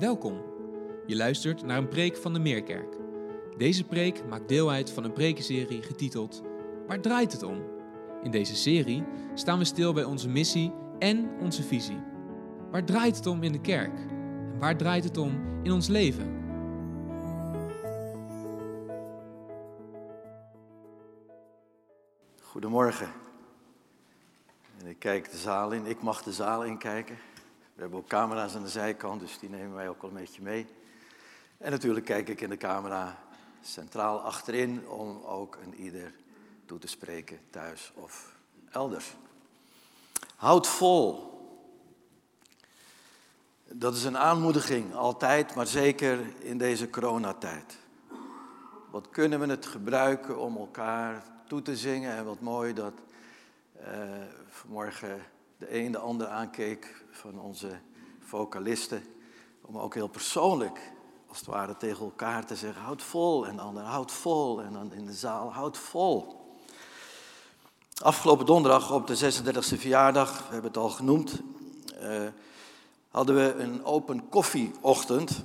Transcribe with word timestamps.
Welkom. 0.00 0.42
Je 1.06 1.16
luistert 1.16 1.62
naar 1.62 1.78
een 1.78 1.88
preek 1.88 2.16
van 2.16 2.32
de 2.32 2.38
Meerkerk. 2.38 2.96
Deze 3.56 3.84
preek 3.84 4.26
maakt 4.28 4.48
deel 4.48 4.70
uit 4.70 4.90
van 4.90 5.04
een 5.04 5.12
prekenserie 5.12 5.82
getiteld 5.82 6.42
Waar 6.86 7.00
draait 7.00 7.32
het 7.32 7.42
om? 7.42 7.62
In 8.22 8.30
deze 8.30 8.56
serie 8.56 9.04
staan 9.34 9.58
we 9.58 9.64
stil 9.64 9.92
bij 9.92 10.04
onze 10.04 10.28
missie 10.28 10.72
en 10.98 11.30
onze 11.40 11.62
visie. 11.62 11.98
Waar 12.70 12.84
draait 12.84 13.16
het 13.16 13.26
om 13.26 13.42
in 13.42 13.52
de 13.52 13.60
kerk? 13.60 13.98
En 14.52 14.58
waar 14.58 14.76
draait 14.76 15.04
het 15.04 15.16
om 15.16 15.60
in 15.62 15.72
ons 15.72 15.88
leven? 15.88 16.38
Goedemorgen. 22.42 23.08
En 24.78 24.86
ik 24.86 24.98
kijk 24.98 25.30
de 25.30 25.38
zaal 25.38 25.72
in. 25.72 25.86
Ik 25.86 26.02
mag 26.02 26.22
de 26.22 26.32
zaal 26.32 26.64
inkijken. 26.64 27.16
We 27.80 27.86
hebben 27.86 28.04
ook 28.04 28.10
camera's 28.10 28.54
aan 28.54 28.62
de 28.62 28.68
zijkant, 28.68 29.20
dus 29.20 29.38
die 29.38 29.50
nemen 29.50 29.74
wij 29.74 29.88
ook 29.88 30.02
wel 30.02 30.10
een 30.10 30.16
beetje 30.16 30.42
mee. 30.42 30.66
En 31.58 31.70
natuurlijk 31.70 32.06
kijk 32.06 32.28
ik 32.28 32.40
in 32.40 32.48
de 32.48 32.56
camera 32.56 33.18
centraal 33.62 34.20
achterin 34.20 34.88
om 34.88 35.22
ook 35.24 35.58
een 35.62 35.74
ieder 35.74 36.12
toe 36.66 36.78
te 36.78 36.86
spreken, 36.86 37.40
thuis 37.50 37.92
of 37.94 38.34
elders. 38.70 39.14
Houd 40.36 40.66
vol. 40.66 41.30
Dat 43.64 43.94
is 43.94 44.04
een 44.04 44.18
aanmoediging, 44.18 44.94
altijd, 44.94 45.54
maar 45.54 45.66
zeker 45.66 46.18
in 46.38 46.58
deze 46.58 46.90
coronatijd. 46.90 47.78
Wat 48.90 49.10
kunnen 49.10 49.40
we 49.40 49.46
het 49.46 49.66
gebruiken 49.66 50.38
om 50.38 50.56
elkaar 50.56 51.22
toe 51.46 51.62
te 51.62 51.76
zingen 51.76 52.16
en 52.16 52.24
wat 52.24 52.40
mooi 52.40 52.72
dat 52.72 52.94
uh, 53.80 53.86
vanmorgen 54.48 55.22
de 55.58 55.74
een 55.74 55.92
de 55.92 55.98
ander 55.98 56.26
aankeek 56.26 56.99
van 57.10 57.40
onze 57.40 57.80
vocalisten. 58.20 59.02
Om 59.60 59.78
ook 59.78 59.94
heel 59.94 60.08
persoonlijk, 60.08 60.92
als 61.28 61.38
het 61.38 61.46
ware, 61.46 61.76
tegen 61.76 62.04
elkaar 62.04 62.46
te 62.46 62.56
zeggen: 62.56 62.82
houd 62.82 63.02
vol. 63.02 63.46
En 63.46 63.58
ander 63.58 63.82
houd 63.82 64.12
vol. 64.12 64.62
En 64.62 64.72
dan 64.72 64.92
in 64.92 65.06
de 65.06 65.14
zaal: 65.14 65.52
houd 65.52 65.78
vol. 65.78 66.40
Afgelopen 68.02 68.46
donderdag 68.46 68.92
op 68.92 69.06
de 69.06 69.32
36e 69.32 69.78
verjaardag, 69.78 70.38
we 70.38 70.52
hebben 70.52 70.70
het 70.70 70.76
al 70.76 70.88
genoemd, 70.88 71.40
uh, 72.02 72.28
hadden 73.08 73.34
we 73.34 73.54
een 73.54 73.84
open 73.84 74.28
koffieochtend. 74.28 75.44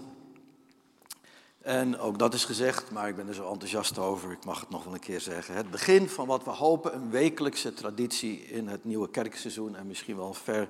En 1.61 1.99
ook 1.99 2.19
dat 2.19 2.33
is 2.33 2.45
gezegd, 2.45 2.91
maar 2.91 3.09
ik 3.09 3.15
ben 3.15 3.27
er 3.27 3.33
zo 3.33 3.51
enthousiast 3.51 3.97
over, 3.97 4.31
ik 4.31 4.45
mag 4.45 4.59
het 4.59 4.69
nog 4.69 4.83
wel 4.83 4.93
een 4.93 4.99
keer 4.99 5.21
zeggen. 5.21 5.55
Het 5.55 5.71
begin 5.71 6.09
van 6.09 6.27
wat 6.27 6.43
we 6.43 6.49
hopen 6.49 6.95
een 6.95 7.09
wekelijkse 7.09 7.73
traditie 7.73 8.47
in 8.47 8.67
het 8.67 8.83
nieuwe 8.83 9.09
kerkseizoen 9.09 9.75
en 9.75 9.87
misschien 9.87 10.15
wel 10.15 10.33
ver 10.33 10.67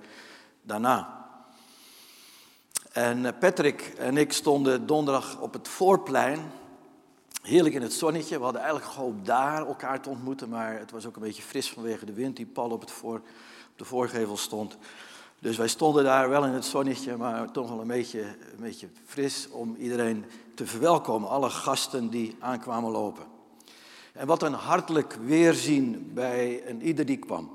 daarna. 0.66 1.28
En 2.92 3.38
Patrick 3.40 3.94
en 3.98 4.18
ik 4.18 4.34
stonden 4.34 4.86
donderdag 4.86 5.40
op 5.40 5.54
het 5.54 5.68
voorplein, 5.68 6.52
heerlijk 7.42 7.76
in 7.76 7.82
het 7.82 7.94
zonnetje. 7.94 8.38
We 8.38 8.44
hadden 8.44 8.62
eigenlijk 8.62 8.92
gehoopt 8.92 9.26
daar 9.26 9.68
elkaar 9.68 10.02
te 10.02 10.10
ontmoeten, 10.10 10.50
maar 10.50 10.80
het 10.80 10.92
was 10.92 11.06
ook 11.06 11.16
een 11.16 11.22
beetje 11.22 11.42
fris 11.42 11.70
vanwege 11.70 12.06
de 12.06 12.14
wind 12.14 12.36
die 12.36 12.46
pal 12.46 12.70
op, 12.70 12.82
het 12.82 12.92
voor, 12.92 13.16
op 13.16 13.78
de 13.78 13.86
voorgevel 13.86 14.38
stond. 14.38 14.78
Dus 15.40 15.58
wij 15.58 15.68
stonden 15.68 16.04
daar 16.04 16.30
wel 16.30 16.46
in 16.46 16.52
het 16.52 16.66
zonnetje, 16.66 17.18
maar 17.18 17.52
toch 17.52 17.70
wel 17.70 17.82
een 17.82 17.88
beetje, 17.88 18.22
een 18.22 18.60
beetje 18.60 18.88
fris 19.06 19.48
om 19.50 19.76
iedereen 19.76 20.26
te 20.54 20.68
verwelkomen. 20.68 21.30
Alle 21.30 21.50
gasten 21.50 22.10
die 22.10 22.36
aankwamen 22.40 22.92
lopen. 22.92 23.24
En 24.14 24.28
wat 24.28 24.44
een 24.44 24.54
hartelijk 24.54 25.18
weerzien 25.24 26.12
bij 26.14 26.70
een 26.70 26.82
ieder 26.82 27.06
die 27.06 27.18
kwam. 27.18 27.55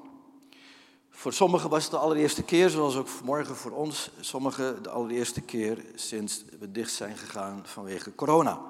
Voor 1.21 1.33
sommigen 1.33 1.71
was 1.71 1.83
het 1.83 1.93
de 1.93 1.99
allereerste 1.99 2.43
keer, 2.43 2.71
zoals 2.71 2.97
ook 2.97 3.09
vanmorgen 3.09 3.57
voor 3.57 3.71
ons. 3.71 4.11
Sommigen 4.21 4.83
de 4.83 4.91
allereerste 4.91 5.41
keer 5.41 5.85
sinds 5.95 6.45
we 6.59 6.73
dicht 6.73 6.93
zijn 6.93 7.17
gegaan 7.17 7.63
vanwege 7.65 8.15
corona. 8.15 8.61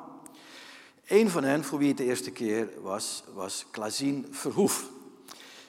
Een 1.07 1.31
van 1.31 1.45
hen, 1.45 1.65
voor 1.65 1.79
wie 1.79 1.89
het 1.89 1.97
de 1.97 2.05
eerste 2.05 2.31
keer 2.31 2.69
was, 2.83 3.25
was 3.35 3.67
Klazien 3.71 4.27
Verhoef. 4.31 4.89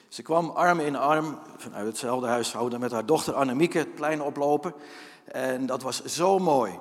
Ze 0.08 0.22
kwam 0.22 0.50
arm 0.50 0.80
in 0.80 0.96
arm 0.96 1.38
vanuit 1.56 1.86
hetzelfde 1.86 2.26
huishouden 2.26 2.80
met 2.80 2.92
haar 2.92 3.06
dochter 3.06 3.34
Annemieke 3.34 3.78
het 3.78 3.94
plein 3.94 4.22
oplopen. 4.22 4.74
En 5.24 5.66
dat 5.66 5.82
was 5.82 6.04
zo 6.04 6.38
mooi 6.38 6.78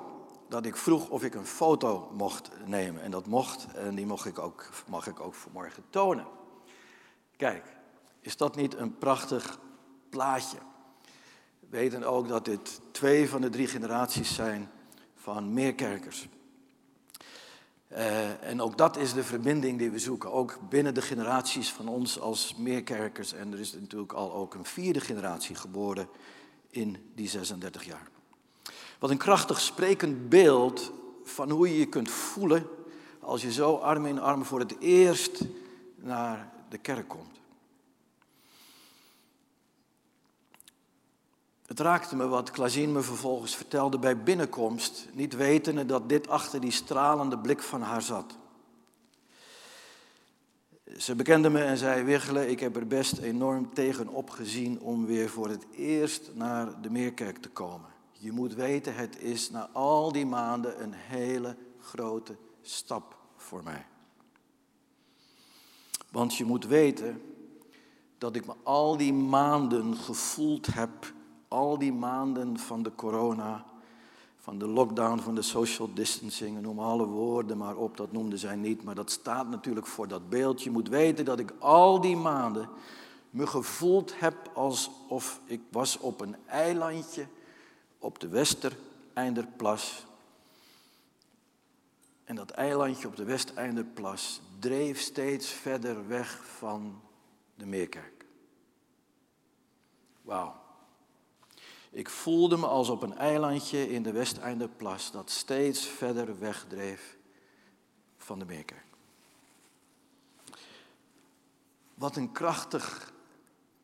dat 0.50 0.66
ik 0.66 0.78
vroeg 0.78 1.09
of 1.09 1.24
ik 1.24 1.36
een 1.36 1.48
foto 1.48 2.09
mocht 2.14 2.50
nemen. 2.66 3.02
En 3.02 3.12
dat 3.12 3.25
mocht, 3.25 3.68
en 3.75 3.96
die 3.96 4.06
mocht 4.06 4.25
ik 4.25 4.40
ook, 4.40 4.70
mag 4.88 5.08
ik 5.08 5.20
ook 5.20 5.34
vanmorgen 5.34 5.84
tonen. 5.90 6.25
Kijk, 7.38 7.64
is 8.22 8.38
dat 8.38 8.56
niet 8.56 8.75
een 8.75 8.98
prachtig 8.98 9.59
plaatje? 10.12 10.58
We 11.60 11.68
weten 11.70 12.04
ook 12.04 12.28
dat 12.28 12.46
dit 12.46 12.82
twee 12.92 13.30
van 13.30 13.42
de 13.42 13.50
drie 13.50 13.68
generaties 13.68 14.36
zijn 14.36 14.70
van 15.16 15.54
meerkerkers. 15.54 16.28
Uh, 17.92 18.44
en 18.44 18.62
ook 18.62 18.78
dat 18.78 18.98
is 18.98 19.14
de 19.14 19.24
verbinding 19.24 19.78
die 19.78 19.92
we 19.92 20.00
zoeken, 20.00 20.32
ook 20.32 20.60
binnen 20.70 20.94
de 20.94 21.02
generaties 21.02 21.72
van 21.72 21.88
ons 21.88 22.20
als 22.20 22.56
meerkerkers. 22.56 23.34
En 23.34 23.54
er 23.54 23.60
is 23.60 23.74
natuurlijk 23.74 24.14
al 24.14 24.34
ook 24.34 24.54
een 24.54 24.66
vierde 24.66 25.00
generatie 25.00 25.56
geboren 25.56 26.08
in 26.70 27.12
die 27.16 27.30
36 27.30 27.84
jaar. 27.84 28.08
Wat 29.00 29.10
een 29.10 29.18
krachtig 29.18 29.60
sprekend 29.60 30.30
beeld 30.30 30.92
van 31.24 31.50
hoe 31.50 31.70
je 31.70 31.80
je 31.80 31.86
kunt 31.86 32.12
voelen 32.12 32.68
als 33.20 33.42
je 33.42 33.52
zo 33.52 33.76
arm 33.76 34.06
in 34.06 34.20
arm 34.20 34.46
voor 34.46 34.60
het 34.60 34.80
eerst 34.80 35.42
naar 35.96 36.52
de 36.70 36.78
kerk 36.78 37.08
komt. 37.08 37.41
Het 41.72 41.80
raakte 41.80 42.16
me 42.16 42.28
wat 42.28 42.52
Klazien 42.52 42.92
me 42.92 43.02
vervolgens 43.02 43.56
vertelde 43.56 44.00
bij 44.00 44.24
binnenkomst, 44.24 45.08
niet 45.14 45.36
wetende 45.36 45.86
dat 45.86 46.09
dit 46.09 46.28
achter 46.28 46.62
die 46.62 46.72
stralende 46.72 47.38
blik 47.38 47.62
van 47.62 47.82
haar 47.82 48.02
zat. 48.02 48.38
Ze 50.98 51.16
bekende 51.16 51.50
me 51.50 51.64
en 51.64 51.78
zei, 51.78 52.04
Wiggelen, 52.04 52.50
ik 52.50 52.60
heb 52.60 52.76
er 52.76 52.88
best 52.88 53.18
enorm 53.18 53.74
tegen 53.74 54.08
opgezien 54.08 54.80
om 54.80 55.06
weer 55.06 55.30
voor 55.30 55.50
het 55.50 55.66
eerst 55.72 56.31
naar 56.34 56.81
de 56.81 56.90
Meerkerk 56.90 57.38
te 57.38 57.50
komen. 57.50 57.90
Je 58.12 58.31
moet 58.31 58.54
weten, 58.54 58.96
het 58.96 59.20
is 59.20 59.50
na 59.50 59.70
al 59.74 60.12
die 60.12 60.26
maanden 60.26 60.84
een 60.84 60.94
hele 60.94 61.56
grote 61.80 62.36
stap 62.62 63.18
voor 63.36 63.64
mij. 63.64 63.86
Want 66.10 66.36
je 66.36 66.46
moet 66.46 66.66
weten 66.66 67.22
dat 68.18 68.36
ik 68.36 68.46
me 68.46 68.54
al 68.64 68.98
die 68.98 69.14
maanden 69.14 69.98
gevoeld 69.98 70.74
heb 70.74 71.20
al 71.51 71.78
die 71.78 71.94
maanden 71.94 72.59
van 72.59 72.84
de 72.84 72.95
corona, 72.95 73.66
van 74.38 74.57
de 74.57 74.67
lockdown, 74.67 75.19
van 75.19 75.35
de 75.35 75.41
social 75.41 75.94
distancing, 75.94 76.62
noem 76.62 76.79
alle 76.79 77.06
woorden 77.06 77.57
maar 77.57 77.75
op, 77.75 77.97
dat 77.97 78.12
noemden 78.12 78.39
zij 78.39 78.56
niet, 78.56 78.84
maar 78.84 78.95
dat 78.95 79.12
staat 79.12 79.50
natuurlijk 79.50 79.88
voor 79.88 80.07
dat 80.07 80.29
beeld. 80.29 80.63
Je 80.63 80.72
moet 80.72 80.89
weten 80.89 81.25
dat 81.25 81.39
ik 81.39 81.53
al 81.59 82.01
die 82.01 82.17
maanden 82.17 82.69
me 83.29 83.47
gevoeld 83.47 84.19
heb 84.19 84.51
alsof 84.53 85.39
ik 85.45 85.62
was 85.72 85.97
op 85.97 86.22
een 86.22 86.35
eilandje 86.45 87.28
op 88.00 88.19
de 88.19 88.28
Westerinderplas. 88.28 90.06
En 92.23 92.35
dat 92.35 92.50
eilandje 92.50 93.07
op 93.07 93.16
de 93.16 93.23
Westeinderplas 93.23 94.41
dreef 94.59 95.00
steeds 95.00 95.47
verder 95.50 96.07
weg 96.07 96.45
van 96.45 97.01
de 97.56 97.66
Meerkerk. 97.66 98.25
Wauw. 100.22 100.61
Ik 101.91 102.09
voelde 102.09 102.57
me 102.57 102.66
als 102.66 102.90
op 102.90 103.02
een 103.02 103.18
eilandje 103.18 103.90
in 103.90 104.03
de 104.03 104.12
Westeinderplas 104.12 105.12
dat 105.12 105.29
steeds 105.29 105.85
verder 105.85 106.40
wegdreef 106.40 107.18
van 108.18 108.40
de 108.40 108.46
Meerkerk. 108.46 108.85
Wat 111.94 112.16
een 112.16 112.31
krachtig, 112.31 113.13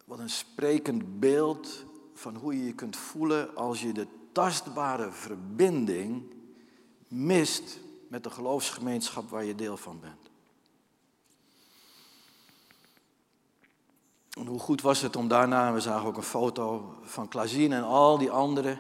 wat 0.06 0.20
een 0.20 0.30
sprekend 0.30 1.20
beeld 1.20 1.86
van 2.14 2.36
hoe 2.36 2.58
je 2.58 2.66
je 2.66 2.74
kunt 2.74 2.96
voelen 2.96 3.56
als 3.56 3.82
je 3.82 3.92
de 3.92 4.08
tastbare 4.32 5.12
verbinding 5.12 6.34
mist 7.08 7.80
met 8.08 8.24
de 8.24 8.30
geloofsgemeenschap 8.30 9.30
waar 9.30 9.44
je 9.44 9.56
deel 9.56 9.78
van 9.78 10.00
bent. 10.00 10.27
Hoe 14.46 14.60
goed 14.60 14.82
was 14.82 15.02
het 15.02 15.16
om 15.16 15.28
daarna, 15.28 15.74
we 15.74 15.80
zagen 15.80 16.08
ook 16.08 16.18
een 16.18 16.24
foto 16.24 16.96
van 17.02 17.28
Klazien 17.28 17.74
en 17.74 17.84
al 17.84 18.18
die 18.18 18.32
anderen, 18.32 18.80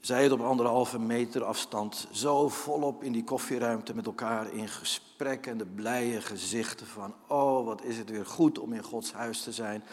zij 0.00 0.22
het 0.22 0.32
op 0.32 0.40
anderhalve 0.40 0.98
meter 0.98 1.44
afstand, 1.44 2.08
zo 2.12 2.48
volop 2.48 3.02
in 3.02 3.12
die 3.12 3.24
koffieruimte 3.24 3.94
met 3.94 4.06
elkaar 4.06 4.52
in 4.52 4.68
gesprek 4.68 5.46
en 5.46 5.58
de 5.58 5.66
blije 5.66 6.20
gezichten 6.20 6.86
van, 6.86 7.14
oh 7.26 7.64
wat 7.64 7.82
is 7.82 7.98
het 7.98 8.10
weer 8.10 8.26
goed 8.26 8.58
om 8.58 8.72
in 8.72 8.82
Gods 8.82 9.12
huis 9.12 9.42
te 9.42 9.52
zijn, 9.52 9.84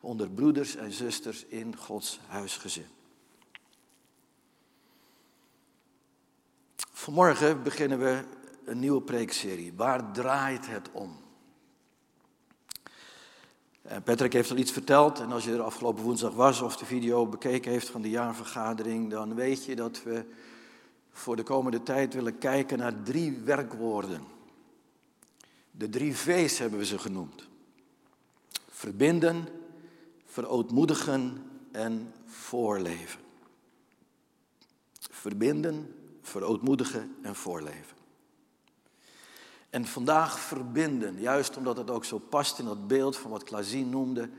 onder 0.00 0.30
broeders 0.30 0.76
en 0.76 0.92
zusters 0.92 1.44
in 1.44 1.76
Gods 1.76 2.20
huisgezin. 2.26 2.86
Vanmorgen 6.92 7.62
beginnen 7.62 7.98
we 7.98 8.24
een 8.64 8.78
nieuwe 8.78 9.02
preekserie. 9.02 9.72
Waar 9.76 10.12
draait 10.12 10.66
het 10.66 10.90
om? 10.92 11.25
Eh, 13.86 13.96
Patrick 14.04 14.32
heeft 14.32 14.50
al 14.50 14.56
iets 14.56 14.72
verteld 14.72 15.20
en 15.20 15.32
als 15.32 15.44
je 15.44 15.52
er 15.52 15.62
afgelopen 15.62 16.02
woensdag 16.02 16.34
was 16.34 16.60
of 16.60 16.76
de 16.76 16.84
video 16.84 17.26
bekeken 17.26 17.70
heeft 17.70 17.88
van 17.88 18.02
de 18.02 18.10
jaarvergadering, 18.10 19.10
dan 19.10 19.34
weet 19.34 19.64
je 19.64 19.76
dat 19.76 20.02
we 20.02 20.24
voor 21.12 21.36
de 21.36 21.42
komende 21.42 21.82
tijd 21.82 22.14
willen 22.14 22.38
kijken 22.38 22.78
naar 22.78 23.02
drie 23.02 23.38
werkwoorden. 23.44 24.22
De 25.70 25.88
drie 25.88 26.16
V's 26.16 26.58
hebben 26.58 26.78
we 26.78 26.84
ze 26.84 26.98
genoemd. 26.98 27.48
Verbinden, 28.70 29.48
verootmoedigen 30.24 31.50
en 31.72 32.12
voorleven. 32.26 33.20
Verbinden, 35.10 35.94
verootmoedigen 36.22 37.16
en 37.22 37.34
voorleven. 37.34 37.95
En 39.70 39.86
vandaag 39.86 40.38
verbinden, 40.38 41.20
juist 41.20 41.56
omdat 41.56 41.76
het 41.76 41.90
ook 41.90 42.04
zo 42.04 42.18
past 42.18 42.58
in 42.58 42.64
dat 42.64 42.86
beeld 42.86 43.16
van 43.16 43.30
wat 43.30 43.42
Klazien 43.42 43.88
noemde, 43.88 44.30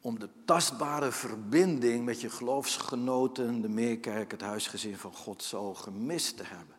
om 0.00 0.18
de 0.18 0.28
tastbare 0.44 1.12
verbinding 1.12 2.04
met 2.04 2.20
je 2.20 2.30
geloofsgenoten, 2.30 3.60
de 3.60 3.68
meerkerk, 3.68 4.30
het 4.30 4.40
huisgezin 4.40 4.96
van 4.96 5.14
God 5.14 5.42
zo 5.42 5.74
gemist 5.74 6.36
te 6.36 6.44
hebben. 6.46 6.76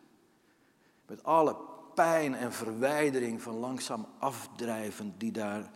Met 1.06 1.24
alle 1.24 1.56
pijn 1.94 2.34
en 2.34 2.52
verwijdering 2.52 3.42
van 3.42 3.54
langzaam 3.54 4.06
afdrijven 4.18 5.14
die 5.18 5.32
daar 5.32 5.70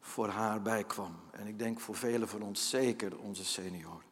voor 0.00 0.28
haar 0.28 0.62
bij 0.62 0.84
kwam. 0.84 1.16
En 1.30 1.46
ik 1.46 1.58
denk 1.58 1.80
voor 1.80 1.96
velen 1.96 2.28
van 2.28 2.42
ons 2.42 2.70
zeker 2.70 3.18
onze 3.18 3.44
senioren. 3.44 4.07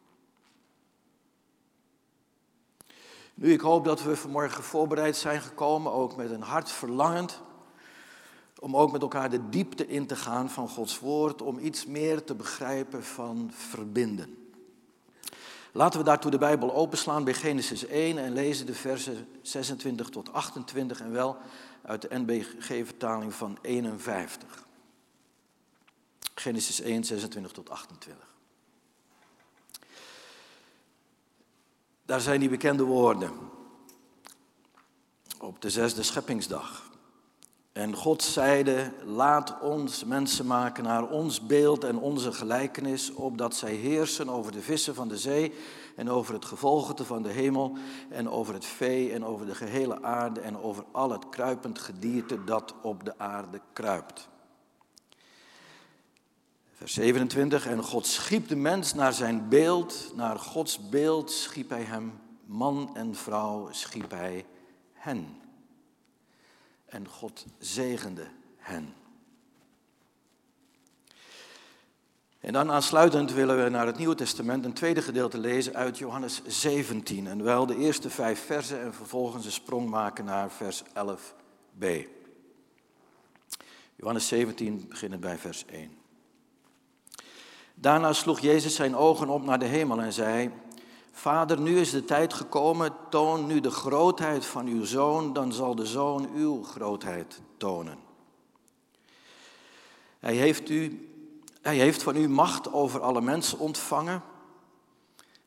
Nu, 3.38 3.52
ik 3.52 3.60
hoop 3.60 3.84
dat 3.84 4.02
we 4.02 4.16
vanmorgen 4.16 4.62
voorbereid 4.62 5.16
zijn 5.16 5.40
gekomen, 5.40 5.92
ook 5.92 6.16
met 6.16 6.30
een 6.30 6.42
hart 6.42 6.70
verlangend, 6.70 7.42
om 8.58 8.76
ook 8.76 8.92
met 8.92 9.02
elkaar 9.02 9.30
de 9.30 9.48
diepte 9.48 9.86
in 9.86 10.06
te 10.06 10.16
gaan 10.16 10.50
van 10.50 10.68
Gods 10.68 10.98
woord, 10.98 11.42
om 11.42 11.58
iets 11.58 11.86
meer 11.86 12.24
te 12.24 12.34
begrijpen 12.34 13.04
van 13.04 13.50
verbinden. 13.54 14.50
Laten 15.72 15.98
we 15.98 16.04
daartoe 16.04 16.30
de 16.30 16.38
Bijbel 16.38 16.74
openslaan 16.74 17.24
bij 17.24 17.34
Genesis 17.34 17.86
1 17.86 18.18
en 18.18 18.32
lezen 18.32 18.66
de 18.66 18.74
versen 18.74 19.28
26 19.42 20.08
tot 20.08 20.32
28 20.32 21.00
en 21.00 21.12
wel 21.12 21.36
uit 21.82 22.02
de 22.02 22.08
NBG-vertaling 22.18 23.34
van 23.34 23.58
51. 23.62 24.66
Genesis 26.34 26.80
1, 26.80 27.04
26 27.04 27.52
tot 27.52 27.70
28. 27.70 28.25
Daar 32.06 32.20
zijn 32.20 32.40
die 32.40 32.48
bekende 32.48 32.82
woorden. 32.82 33.30
Op 35.38 35.60
de 35.60 35.70
zesde 35.70 36.02
scheppingsdag. 36.02 36.90
En 37.72 37.94
God 37.94 38.22
zeide, 38.22 38.92
laat 39.04 39.60
ons 39.60 40.04
mensen 40.04 40.46
maken 40.46 40.84
naar 40.84 41.08
ons 41.08 41.46
beeld 41.46 41.84
en 41.84 41.98
onze 41.98 42.32
gelijkenis, 42.32 43.12
opdat 43.12 43.54
zij 43.54 43.72
heersen 43.72 44.28
over 44.28 44.52
de 44.52 44.60
vissen 44.60 44.94
van 44.94 45.08
de 45.08 45.18
zee 45.18 45.54
en 45.96 46.10
over 46.10 46.34
het 46.34 46.44
gevolgte 46.44 47.04
van 47.04 47.22
de 47.22 47.28
hemel 47.28 47.76
en 48.10 48.30
over 48.30 48.54
het 48.54 48.64
vee 48.64 49.12
en 49.12 49.24
over 49.24 49.46
de 49.46 49.54
gehele 49.54 50.02
aarde 50.02 50.40
en 50.40 50.58
over 50.58 50.84
al 50.92 51.10
het 51.10 51.28
kruipend 51.28 51.78
gedierte 51.78 52.44
dat 52.44 52.74
op 52.82 53.04
de 53.04 53.18
aarde 53.18 53.60
kruipt. 53.72 54.28
Vers 56.76 56.92
27, 56.94 57.66
en 57.66 57.82
God 57.82 58.06
schiep 58.06 58.48
de 58.48 58.56
mens 58.56 58.94
naar 58.94 59.12
zijn 59.12 59.48
beeld, 59.48 60.12
naar 60.14 60.38
Gods 60.38 60.88
beeld 60.88 61.30
schiep 61.30 61.68
hij 61.68 61.82
hem, 61.82 62.20
man 62.44 62.90
en 62.94 63.14
vrouw 63.14 63.68
schiep 63.72 64.10
hij 64.10 64.46
hen. 64.92 65.40
En 66.86 67.08
God 67.08 67.44
zegende 67.58 68.26
hen. 68.56 68.94
En 72.40 72.52
dan 72.52 72.70
aansluitend 72.70 73.32
willen 73.32 73.64
we 73.64 73.70
naar 73.70 73.86
het 73.86 73.98
Nieuwe 73.98 74.14
Testament 74.14 74.64
een 74.64 74.72
tweede 74.72 75.02
gedeelte 75.02 75.38
lezen 75.38 75.74
uit 75.74 75.98
Johannes 75.98 76.42
17. 76.46 77.26
En 77.26 77.42
wel 77.42 77.66
de 77.66 77.76
eerste 77.76 78.10
vijf 78.10 78.44
versen 78.44 78.80
en 78.80 78.94
vervolgens 78.94 79.44
een 79.44 79.52
sprong 79.52 79.88
maken 79.88 80.24
naar 80.24 80.50
vers 80.50 80.82
11b. 80.82 81.86
Johannes 83.96 84.28
17 84.28 84.86
beginnen 84.88 85.20
bij 85.20 85.38
vers 85.38 85.64
1. 85.66 86.04
Daarna 87.78 88.12
sloeg 88.12 88.40
Jezus 88.40 88.74
zijn 88.74 88.96
ogen 88.96 89.28
op 89.28 89.42
naar 89.42 89.58
de 89.58 89.64
hemel 89.64 90.00
en 90.00 90.12
zei, 90.12 90.50
Vader, 91.12 91.60
nu 91.60 91.78
is 91.78 91.90
de 91.90 92.04
tijd 92.04 92.34
gekomen, 92.34 92.92
toon 93.10 93.46
nu 93.46 93.60
de 93.60 93.70
grootheid 93.70 94.46
van 94.46 94.66
uw 94.66 94.84
zoon, 94.84 95.32
dan 95.32 95.52
zal 95.52 95.74
de 95.74 95.86
zoon 95.86 96.28
uw 96.34 96.62
grootheid 96.62 97.40
tonen. 97.56 97.98
Hij 100.18 100.34
heeft, 100.34 100.68
u, 100.68 101.10
hij 101.62 101.76
heeft 101.76 102.02
van 102.02 102.16
u 102.16 102.28
macht 102.28 102.72
over 102.72 103.00
alle 103.00 103.20
mensen 103.20 103.58
ontvangen, 103.58 104.22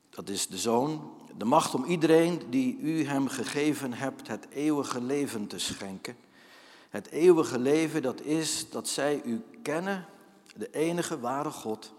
dat 0.09 0.29
is 0.29 0.47
de 0.47 0.57
zoon, 0.57 1.11
de 1.37 1.45
macht 1.45 1.73
om 1.75 1.83
iedereen 1.83 2.41
die 2.49 2.77
u 2.77 3.05
hem 3.05 3.27
gegeven 3.27 3.93
hebt 3.93 4.27
het 4.27 4.47
eeuwige 4.49 5.01
leven 5.01 5.47
te 5.47 5.59
schenken. 5.59 6.17
Het 6.89 7.07
eeuwige 7.09 7.59
leven, 7.59 8.01
dat 8.01 8.21
is 8.21 8.69
dat 8.69 8.87
zij 8.87 9.21
u 9.25 9.43
kennen, 9.61 10.05
de 10.55 10.71
enige 10.71 11.19
ware 11.19 11.51
God 11.51 11.97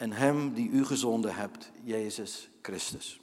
en 0.00 0.12
Hem 0.12 0.52
die 0.52 0.68
u 0.68 0.84
gezonden 0.84 1.34
hebt, 1.34 1.70
Jezus 1.82 2.48
Christus. 2.62 3.20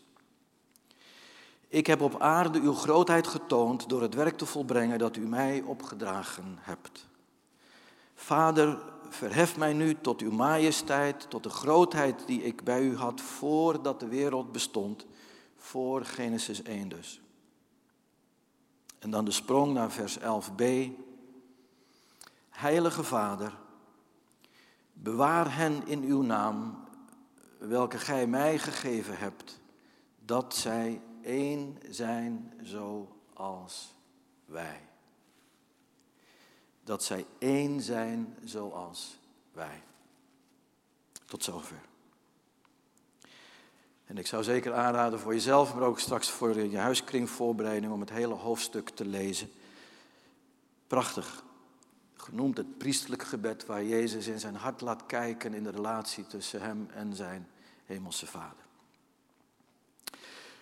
Ik 1.68 1.88
heb 1.88 2.02
op 2.02 2.22
aarde 2.22 2.60
uw 2.60 2.74
grootheid 2.74 3.28
getoond 3.28 3.90
door 3.90 4.02
het 4.02 4.14
werk 4.14 4.38
te 4.38 4.46
volbrengen 4.46 5.00
dat 5.00 5.16
u 5.16 5.28
mij 5.28 5.62
opgedragen 5.62 6.58
hebt. 6.60 7.08
Vader, 8.14 8.80
verhef 9.10 9.58
mij 9.58 9.74
nu 9.74 9.96
tot 10.02 10.22
uw 10.22 10.32
majesteit, 10.32 11.30
tot 11.30 11.44
de 11.44 11.50
grootheid 11.50 12.28
die 12.28 12.44
ik 12.44 12.64
bij 12.64 12.82
u 12.82 12.98
had 12.98 13.22
voordat 13.22 14.00
de 14.00 14.08
wereld 14.08 14.52
bestond, 14.52 15.06
voor 15.56 16.06
Genesis 16.06 16.64
1 16.64 16.90
dus. 16.90 17.22
En 19.00 19.10
dan 19.10 19.26
de 19.26 19.32
sprong 19.32 19.74
naar 19.74 19.92
vers 19.92 20.18
11b. 20.20 20.64
Heilige 22.50 23.04
Vader, 23.04 23.58
Bewaar 25.02 25.56
hen 25.56 25.88
in 25.88 26.04
uw 26.04 26.22
naam, 26.22 26.86
welke 27.58 27.98
gij 27.98 28.28
mij 28.28 28.60
gegeven 28.60 29.18
hebt, 29.18 29.60
dat 30.26 30.56
zij 30.56 31.02
één 31.22 31.78
zijn 31.90 32.54
zoals 32.62 33.94
wij. 34.46 34.82
Dat 36.84 37.04
zij 37.04 37.26
één 37.38 37.82
zijn 37.82 38.38
zoals 38.44 39.20
wij. 39.52 39.84
Tot 41.26 41.44
zover. 41.44 41.82
En 44.06 44.18
ik 44.18 44.28
zou 44.28 44.44
zeker 44.44 44.74
aanraden 44.74 45.20
voor 45.20 45.34
jezelf, 45.34 45.74
maar 45.74 45.84
ook 45.84 46.00
straks 46.00 46.30
voor 46.30 46.60
je 46.60 46.78
huiskringvoorbereiding 46.78 47.94
om 47.94 48.00
het 48.00 48.10
hele 48.10 48.34
hoofdstuk 48.34 48.90
te 48.90 49.06
lezen. 49.06 49.52
Prachtig 50.88 51.44
genoemd 52.28 52.58
het 52.58 52.78
priestelijk 52.78 53.24
gebed, 53.24 53.66
waar 53.66 53.84
Jezus 53.84 54.28
in 54.28 54.40
zijn 54.40 54.56
hart 54.56 54.82
laat 54.82 55.06
kijken 55.06 55.54
in 55.54 55.64
de 55.64 55.70
relatie 55.70 56.28
tussen 56.28 56.62
hem 56.62 56.88
en 56.94 57.16
zijn 57.16 57.48
hemelse 57.86 58.26
Vader. 58.26 58.66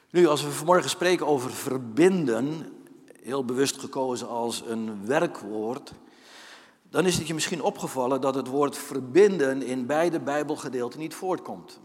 Nu, 0.10 0.28
als 0.28 0.44
we 0.44 0.52
vanmorgen 0.52 0.90
spreken 0.90 1.28
over 1.28 1.52
verbinden, 1.52 2.74
heel 3.22 3.46
bewust 3.46 3.80
gekozen 3.80 4.28
als 4.28 4.62
een 4.62 5.06
werkwoord, 5.06 5.94
dan 6.90 7.06
is 7.06 7.18
het 7.18 7.28
je 7.28 7.34
misschien 7.34 7.62
opgevallen 7.62 8.22
dat 8.22 8.36
het 8.36 8.48
woord 8.48 8.78
verbinden 8.78 9.62
in 9.62 9.86
beide 9.86 10.20
Bijbelgedeelten 10.20 11.00
niet 11.00 11.14
voortkomt. 11.14 11.80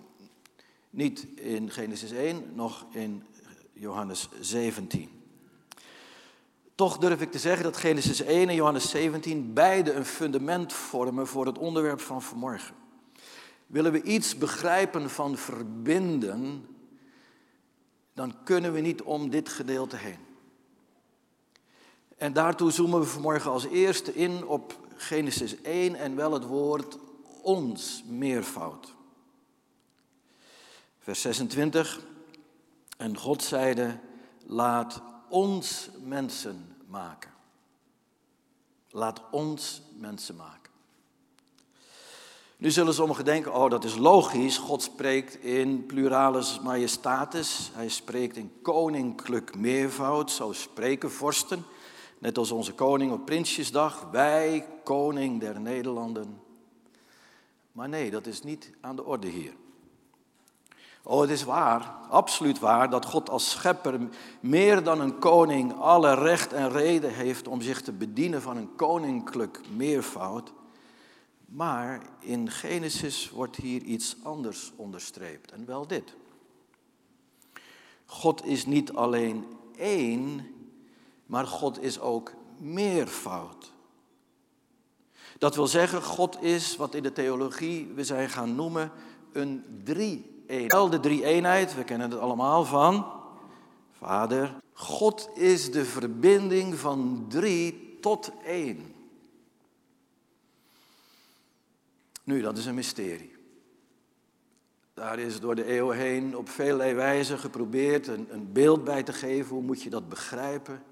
Niet 0.90 1.26
in 1.34 1.70
Genesis 1.70 2.10
1, 2.10 2.54
nog 2.54 2.87
in 2.90 3.26
Johannes 3.72 4.28
17. 4.40 5.19
Toch 6.80 6.99
durf 6.99 7.20
ik 7.20 7.32
te 7.32 7.38
zeggen 7.38 7.62
dat 7.64 7.76
Genesis 7.76 8.20
1 8.20 8.49
en 8.49 8.54
Johannes 8.54 8.90
17 8.90 9.52
beide 9.52 9.92
een 9.92 10.04
fundament 10.04 10.72
vormen 10.72 11.26
voor 11.26 11.46
het 11.46 11.58
onderwerp 11.58 12.00
van 12.00 12.22
vanmorgen. 12.22 12.75
Willen 13.66 13.92
we 13.92 14.02
iets 14.02 14.38
begrijpen 14.38 15.10
van 15.10 15.37
verbinden, 15.37 16.66
dan 18.14 18.34
kunnen 18.44 18.72
we 18.72 18.80
niet 18.80 19.02
om 19.02 19.30
dit 19.30 19.49
gedeelte 19.49 19.96
heen. 19.96 20.18
En 22.16 22.32
daartoe 22.32 22.70
zoomen 22.70 23.00
we 23.00 23.06
vanmorgen 23.06 23.50
als 23.50 23.66
eerste 23.66 24.14
in 24.14 24.46
op 24.46 24.78
Genesis 24.96 25.60
1 25.62 25.94
en 25.94 26.16
wel 26.16 26.32
het 26.32 26.44
woord 26.44 26.99
ons 27.42 28.04
meervoud. 28.08 28.94
Vers 30.99 31.20
26. 31.20 32.00
En 32.96 33.16
God 33.16 33.42
zeide, 33.42 33.99
laat 34.46 35.02
ons 35.30 35.88
mensen 36.04 36.76
maken. 36.87 37.30
Laat 38.90 39.20
ons 39.30 39.82
mensen 39.99 40.37
maken. 40.37 40.72
Nu 42.56 42.70
zullen 42.70 42.94
sommigen 42.94 43.25
denken, 43.25 43.54
oh 43.54 43.70
dat 43.70 43.84
is 43.84 43.96
logisch, 43.96 44.58
God 44.58 44.82
spreekt 44.82 45.34
in 45.34 45.87
pluralis 45.87 46.60
majestatis, 46.60 47.70
hij 47.75 47.88
spreekt 47.88 48.37
in 48.37 48.52
koninklijk 48.62 49.56
meervoud, 49.56 50.30
zo 50.30 50.52
spreken 50.52 51.10
vorsten, 51.10 51.64
net 52.18 52.38
als 52.38 52.50
onze 52.50 52.72
koning 52.72 53.12
op 53.12 53.25
Prinsjesdag, 53.25 54.08
wij, 54.10 54.66
koning 54.84 55.40
der 55.40 55.60
Nederlanden. 55.60 56.40
Maar 57.72 57.88
nee, 57.88 58.10
dat 58.10 58.26
is 58.26 58.42
niet 58.42 58.70
aan 58.80 58.96
de 58.96 59.04
orde 59.04 59.28
hier. 59.28 59.52
Oh, 61.02 61.21
het 61.21 61.30
is 61.30 61.42
waar, 61.42 61.95
absoluut 62.09 62.59
waar, 62.59 62.90
dat 62.90 63.04
God 63.04 63.30
als 63.30 63.50
schepper 63.50 64.00
meer 64.40 64.83
dan 64.83 65.00
een 65.00 65.19
koning 65.19 65.75
alle 65.78 66.14
recht 66.14 66.52
en 66.52 66.71
reden 66.71 67.14
heeft 67.14 67.49
om 67.49 67.61
zich 67.61 67.83
te 67.83 67.92
bedienen 67.92 68.42
van 68.42 68.57
een 68.57 68.75
koninklijk 68.76 69.61
meervoud. 69.76 70.52
Maar 71.47 72.02
in 72.19 72.50
Genesis 72.50 73.30
wordt 73.30 73.57
hier 73.57 73.83
iets 73.83 74.16
anders 74.23 74.73
onderstreept, 74.76 75.52
en 75.52 75.66
wel 75.66 75.87
dit. 75.87 76.14
God 78.07 78.45
is 78.45 78.66
niet 78.66 78.92
alleen 78.92 79.47
één, 79.76 80.47
maar 81.26 81.47
God 81.47 81.83
is 81.83 82.00
ook 82.00 82.33
meervoud. 82.59 83.73
Dat 85.38 85.54
wil 85.54 85.66
zeggen, 85.66 86.02
God 86.02 86.42
is 86.42 86.76
wat 86.76 86.95
in 86.95 87.02
de 87.02 87.12
theologie 87.12 87.87
we 87.95 88.04
zijn 88.04 88.28
gaan 88.30 88.54
noemen 88.54 88.92
een 89.33 89.64
drie-eenheid. 90.50 90.73
Wel 90.73 90.90
de 90.90 91.00
drie-eenheid, 91.00 91.75
we 91.75 91.85
kennen 91.85 92.11
het 92.11 92.21
allemaal 92.21 92.64
van 92.64 93.07
Vader. 93.92 94.54
God 94.73 95.28
is 95.35 95.73
de 95.73 95.85
verbinding 95.85 96.75
van 96.75 97.25
drie 97.28 97.99
tot 98.00 98.33
één. 98.45 98.95
Nu, 102.25 102.40
dat 102.40 102.59
is 102.59 102.66
een 102.66 102.75
mysterie. 102.75 103.38
Daar 104.95 105.19
is 105.19 105.40
door 105.40 105.54
de 105.54 105.64
eeuwen 105.64 105.97
heen 105.97 106.37
op 106.37 106.49
vele 106.49 106.95
wijzen 106.95 107.38
geprobeerd 107.38 108.07
een, 108.07 108.26
een 108.30 108.52
beeld 108.52 108.85
bij 108.85 109.02
te 109.02 109.12
geven. 109.12 109.54
Hoe 109.54 109.62
moet 109.62 109.83
je 109.83 109.90
dat 109.90 110.09
begrijpen? 110.09 110.83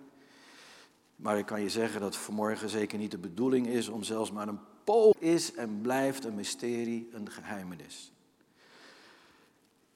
Maar 1.17 1.39
ik 1.39 1.47
kan 1.47 1.61
je 1.61 1.69
zeggen 1.69 2.01
dat 2.01 2.17
vanmorgen 2.17 2.69
zeker 2.69 2.99
niet 2.99 3.11
de 3.11 3.19
bedoeling 3.19 3.67
is 3.67 3.89
om 3.89 4.03
zelfs 4.03 4.33
maar 4.33 4.49
een 4.49 4.61
pool 4.85 5.15
is 5.19 5.55
en 5.55 5.81
blijft 5.81 6.25
een 6.25 6.35
mysterie, 6.35 7.09
een 7.13 7.31
geheimenis. 7.31 8.13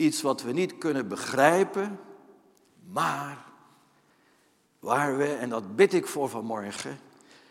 Iets 0.02 0.22
wat 0.22 0.42
we 0.42 0.52
niet 0.52 0.78
kunnen 0.78 1.08
begrijpen, 1.08 2.00
maar 2.90 3.44
waar 4.78 5.16
we, 5.16 5.34
en 5.34 5.48
dat 5.48 5.76
bid 5.76 5.92
ik 5.92 6.06
voor 6.06 6.28
vanmorgen, 6.28 6.98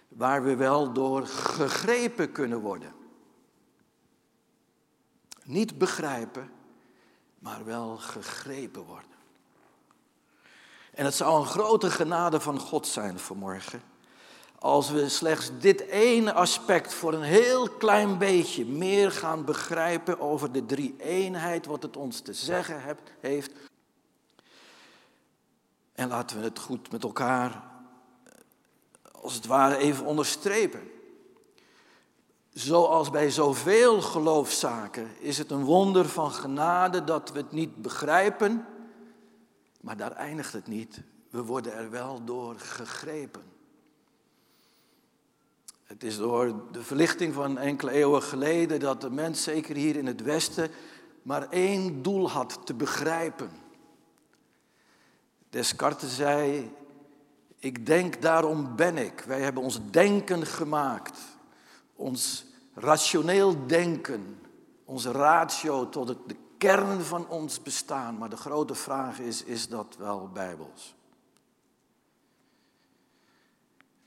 waar 0.08 0.44
we 0.44 0.56
wel 0.56 0.94
door 0.94 1.28
gegrepen 1.28 2.32
kunnen 2.32 2.60
worden. 2.60 2.94
Niet 5.44 5.78
begrijpen, 5.78 6.52
maar 7.40 7.66
wel 7.66 7.98
gegrepen 7.98 8.84
worden. 8.84 9.10
En 10.94 11.06
het 11.06 11.16
zou 11.16 11.40
een 11.40 11.48
grote 11.48 11.92
genade 11.92 12.40
van 12.40 12.60
God 12.60 12.88
zijn 12.88 13.20
vanmorgen. 13.20 13.82
Als 14.64 14.90
we 14.90 15.10
slechts 15.10 15.52
dit 15.60 15.82
ene 15.82 16.34
aspect 16.34 16.94
voor 16.94 17.14
een 17.14 17.22
heel 17.22 17.70
klein 17.70 18.18
beetje 18.18 18.66
meer 18.66 19.12
gaan 19.12 19.46
begrijpen 19.46 20.20
over 20.20 20.52
de 20.52 20.66
drie 20.66 20.96
eenheid, 20.98 21.66
wat 21.66 21.84
het 21.84 21.98
ons 21.98 22.20
te 22.20 22.34
zeggen 22.34 22.98
heeft. 23.20 23.52
En 25.94 26.08
laten 26.08 26.38
we 26.38 26.44
het 26.44 26.60
goed 26.60 26.92
met 26.92 27.04
elkaar, 27.04 27.64
als 29.12 29.34
het 29.34 29.46
ware, 29.46 29.78
even 29.78 30.06
onderstrepen. 30.06 30.92
Zoals 32.50 33.10
bij 33.10 33.30
zoveel 33.30 34.02
geloofszaken 34.02 35.10
is 35.20 35.38
het 35.38 35.52
een 35.52 35.64
wonder 35.64 36.10
van 36.10 36.32
genade 36.32 37.04
dat 37.04 37.32
we 37.32 37.38
het 37.38 37.52
niet 37.52 37.76
begrijpen, 37.76 38.66
maar 39.82 39.98
daar 39.98 40.12
eindigt 40.12 40.54
het 40.54 40.68
niet. 40.68 41.02
We 41.30 41.44
worden 41.44 41.74
er 41.74 41.90
wel 41.90 42.24
door 42.26 42.60
gegrepen. 42.60 43.52
Het 45.92 46.04
is 46.04 46.18
door 46.18 46.54
de 46.72 46.84
verlichting 46.84 47.34
van 47.34 47.58
enkele 47.58 47.92
eeuwen 47.92 48.22
geleden 48.22 48.80
dat 48.80 49.02
de 49.02 49.10
mens, 49.10 49.44
zeker 49.44 49.76
hier 49.76 49.96
in 49.96 50.06
het 50.06 50.22
Westen, 50.22 50.70
maar 51.22 51.50
één 51.50 52.02
doel 52.02 52.30
had, 52.30 52.60
te 52.66 52.74
begrijpen. 52.74 53.50
Descartes 55.50 56.16
zei, 56.16 56.72
ik 57.60 57.86
denk, 57.86 58.22
daarom 58.22 58.76
ben 58.76 58.98
ik. 58.98 59.20
Wij 59.20 59.42
hebben 59.42 59.64
ons 59.64 59.80
denken 59.90 60.46
gemaakt, 60.46 61.20
ons 61.96 62.46
rationeel 62.74 63.68
denken, 63.68 64.40
onze 64.86 65.12
ratio 65.12 65.90
tot 65.90 66.08
de 66.08 66.36
kern 66.58 67.02
van 67.02 67.28
ons 67.28 67.62
bestaan. 67.62 68.18
Maar 68.18 68.30
de 68.30 68.38
grote 68.38 68.76
vraag 68.76 69.20
is, 69.20 69.44
is 69.44 69.68
dat 69.68 69.96
wel 69.98 70.30
bijbels? 70.34 70.96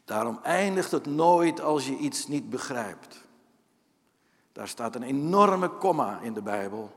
Daarom 0.04 0.38
eindigt 0.42 0.90
het 0.90 1.06
nooit 1.06 1.60
als 1.60 1.86
je 1.86 1.96
iets 1.96 2.26
niet 2.26 2.50
begrijpt. 2.50 3.24
Daar 4.52 4.68
staat 4.68 4.94
een 4.94 5.02
enorme 5.02 5.68
komma 5.68 6.20
in 6.20 6.34
de 6.34 6.42
Bijbel. 6.42 6.92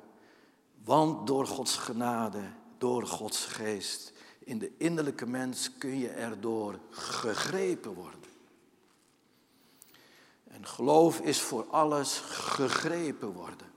Want 0.84 1.28
door 1.28 1.48
Gods 1.48 1.78
genade, 1.78 2.42
door 2.78 3.08
Gods 3.08 3.46
geest, 3.46 4.14
in 4.40 4.60
de 4.60 4.72
innerlijke 4.78 5.26
mens 5.26 5.78
kun 5.78 6.00
je 6.00 6.10
erdoor 6.10 6.80
gegrepen 6.90 7.94
worden. 7.94 8.20
En 10.48 10.66
geloof 10.66 11.20
is 11.20 11.42
voor 11.42 11.66
alles 11.70 12.20
gegrepen 12.26 13.34
worden. 13.34 13.68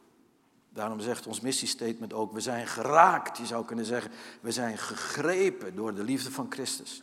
Daarom 0.69 1.01
zegt 1.01 1.27
ons 1.27 1.41
missiestatement 1.41 2.13
ook, 2.13 2.33
we 2.33 2.41
zijn 2.41 2.67
geraakt. 2.67 3.39
Je 3.39 3.47
zou 3.47 3.65
kunnen 3.65 3.85
zeggen, 3.85 4.11
we 4.41 4.53
zijn 4.53 4.79
gegrepen 4.79 5.75
door 5.75 5.95
de 5.95 6.05
liefde 6.05 6.31
van 6.31 6.47
Christus. 6.51 7.03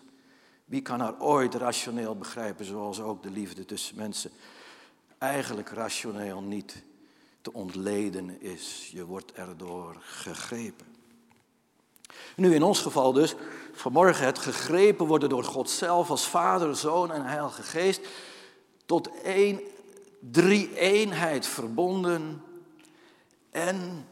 Wie 0.67 0.81
kan 0.81 0.99
haar 0.99 1.19
ooit 1.19 1.55
rationeel 1.55 2.15
begrijpen, 2.15 2.65
zoals 2.65 3.01
ook 3.01 3.23
de 3.23 3.31
liefde 3.31 3.65
tussen 3.65 3.95
mensen 3.95 4.31
eigenlijk 5.17 5.69
rationeel 5.69 6.41
niet 6.41 6.83
te 7.41 7.53
ontleden 7.53 8.41
is. 8.41 8.89
Je 8.91 9.05
wordt 9.05 9.33
erdoor 9.33 9.95
gegrepen. 9.99 10.85
Nu 12.35 12.53
in 12.55 12.63
ons 12.63 12.81
geval 12.81 13.13
dus, 13.13 13.35
vanmorgen 13.73 14.25
het 14.25 14.39
gegrepen 14.39 15.05
worden 15.05 15.29
door 15.29 15.43
God 15.43 15.69
zelf 15.69 16.09
als 16.09 16.27
Vader, 16.27 16.75
Zoon 16.75 17.11
en 17.11 17.25
Heilige 17.25 17.63
Geest, 17.63 18.01
tot 18.85 19.21
één, 19.21 19.61
drie-eenheid 20.19 21.47
verbonden. 21.47 22.43
En, 23.49 24.07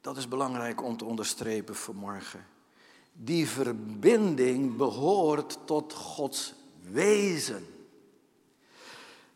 dat 0.00 0.16
is 0.16 0.28
belangrijk 0.28 0.82
om 0.82 0.96
te 0.96 1.04
onderstrepen 1.04 1.76
vanmorgen, 1.76 2.46
die 3.16 3.48
verbinding 3.48 4.76
behoort 4.76 5.58
tot 5.64 5.92
Gods 5.92 6.54
wezen. 6.90 7.66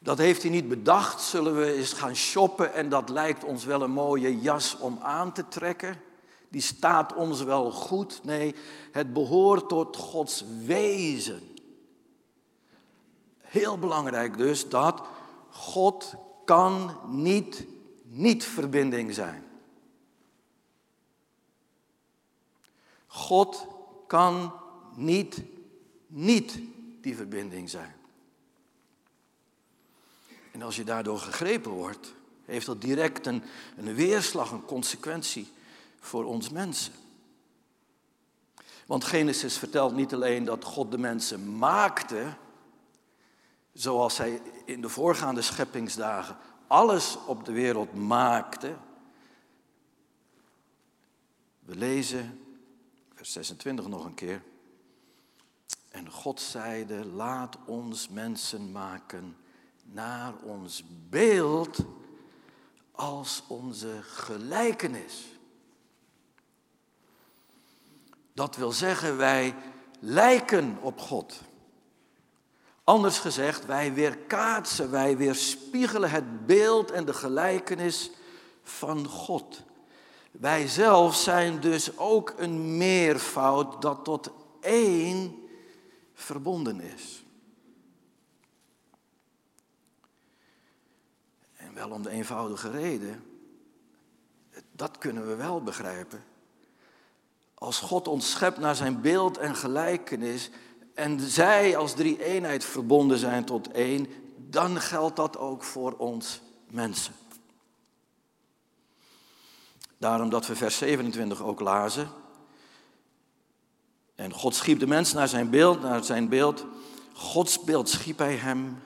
Dat 0.02 0.18
heeft 0.18 0.42
hij 0.42 0.50
niet 0.50 0.68
bedacht, 0.68 1.20
zullen 1.20 1.56
we 1.56 1.72
eens 1.72 1.92
gaan 1.92 2.16
shoppen 2.16 2.74
en 2.74 2.88
dat 2.88 3.08
lijkt 3.08 3.44
ons 3.44 3.64
wel 3.64 3.82
een 3.82 3.90
mooie 3.90 4.40
jas 4.40 4.78
om 4.78 4.98
aan 5.02 5.32
te 5.32 5.48
trekken. 5.48 6.00
Die 6.48 6.60
staat 6.60 7.14
ons 7.14 7.42
wel 7.42 7.70
goed. 7.70 8.20
Nee, 8.22 8.54
het 8.92 9.12
behoort 9.12 9.68
tot 9.68 9.96
Gods 9.96 10.44
wezen. 10.64 11.40
Heel 13.40 13.78
belangrijk 13.78 14.36
dus 14.36 14.68
dat 14.68 15.02
God 15.50 16.14
kan 16.44 16.96
niet 17.06 17.66
niet 18.10 18.44
verbinding 18.44 19.14
zijn. 19.14 19.47
God 23.08 23.66
kan 24.06 24.52
niet 24.94 25.42
niet 26.08 26.60
die 27.00 27.16
verbinding 27.16 27.70
zijn. 27.70 27.94
En 30.52 30.62
als 30.62 30.76
je 30.76 30.84
daardoor 30.84 31.18
gegrepen 31.18 31.70
wordt, 31.70 32.14
heeft 32.44 32.66
dat 32.66 32.80
direct 32.80 33.26
een, 33.26 33.42
een 33.76 33.94
weerslag, 33.94 34.50
een 34.50 34.64
consequentie 34.64 35.52
voor 36.00 36.24
ons 36.24 36.48
mensen. 36.48 36.92
Want 38.86 39.04
Genesis 39.04 39.58
vertelt 39.58 39.94
niet 39.94 40.14
alleen 40.14 40.44
dat 40.44 40.64
God 40.64 40.90
de 40.90 40.98
mensen 40.98 41.58
maakte, 41.58 42.36
zoals 43.72 44.18
hij 44.18 44.42
in 44.64 44.80
de 44.80 44.88
voorgaande 44.88 45.42
scheppingsdagen 45.42 46.36
alles 46.66 47.18
op 47.26 47.44
de 47.44 47.52
wereld 47.52 47.94
maakte. 47.94 48.76
We 51.60 51.74
lezen 51.74 52.47
vers 53.18 53.32
26 53.32 53.88
nog 53.88 54.04
een 54.04 54.14
keer. 54.14 54.42
En 55.88 56.10
God 56.10 56.40
zeide, 56.40 57.06
laat 57.06 57.56
ons 57.66 58.08
mensen 58.08 58.72
maken 58.72 59.36
naar 59.82 60.34
ons 60.42 60.84
beeld 61.08 61.78
als 62.92 63.42
onze 63.48 64.02
gelijkenis. 64.02 65.24
Dat 68.32 68.56
wil 68.56 68.72
zeggen, 68.72 69.16
wij 69.16 69.54
lijken 70.00 70.78
op 70.80 71.00
God. 71.00 71.40
Anders 72.84 73.18
gezegd, 73.18 73.66
wij 73.66 73.92
weerkaatsen, 73.92 74.90
wij 74.90 75.16
weerspiegelen 75.16 76.10
het 76.10 76.46
beeld 76.46 76.90
en 76.90 77.04
de 77.04 77.14
gelijkenis 77.14 78.10
van 78.62 79.06
God. 79.06 79.62
Wij 80.30 80.68
zelf 80.68 81.16
zijn 81.16 81.60
dus 81.60 81.98
ook 81.98 82.34
een 82.36 82.76
meervoud 82.76 83.82
dat 83.82 84.04
tot 84.04 84.30
één 84.60 85.48
verbonden 86.14 86.80
is. 86.80 87.24
En 91.56 91.74
wel 91.74 91.90
om 91.90 92.02
de 92.02 92.10
eenvoudige 92.10 92.70
reden 92.70 93.22
Dat 94.72 94.98
kunnen 94.98 95.26
we 95.26 95.34
wel 95.34 95.62
begrijpen. 95.62 96.24
Als 97.54 97.78
God 97.78 98.08
ons 98.08 98.30
schept 98.30 98.58
naar 98.58 98.74
zijn 98.74 99.00
beeld 99.00 99.38
en 99.38 99.56
gelijkenis 99.56 100.50
en 100.94 101.20
zij 101.20 101.76
als 101.76 101.94
drie 101.94 102.24
eenheid 102.24 102.64
verbonden 102.64 103.18
zijn 103.18 103.44
tot 103.44 103.70
één, 103.70 104.06
dan 104.36 104.80
geldt 104.80 105.16
dat 105.16 105.36
ook 105.38 105.62
voor 105.62 105.96
ons 105.96 106.40
mensen. 106.70 107.14
Daarom 109.98 110.30
dat 110.30 110.46
we 110.46 110.56
vers 110.56 110.76
27 110.76 111.42
ook 111.42 111.60
lazen. 111.60 112.08
En 114.14 114.32
God 114.32 114.54
schiep 114.54 114.78
de 114.78 114.86
mens 114.86 115.12
naar 115.12 115.28
zijn 115.28 115.50
beeld, 115.50 115.82
naar 115.82 116.04
zijn 116.04 116.28
beeld. 116.28 116.66
Gods 117.12 117.64
beeld 117.64 117.88
schiep 117.88 118.18
hij 118.18 118.36
hem. 118.36 118.82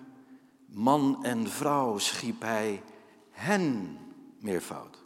Man 0.66 1.18
en 1.24 1.50
vrouw 1.50 1.98
schiep 1.98 2.40
hij 2.40 2.82
hen 3.30 3.98
meervoud. 4.38 4.98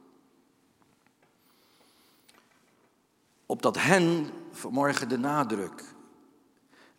Op 3.47 3.63
dat 3.63 3.77
hen 3.79 4.31
vanmorgen 4.53 5.09
de 5.09 5.19
nadruk. 5.19 5.95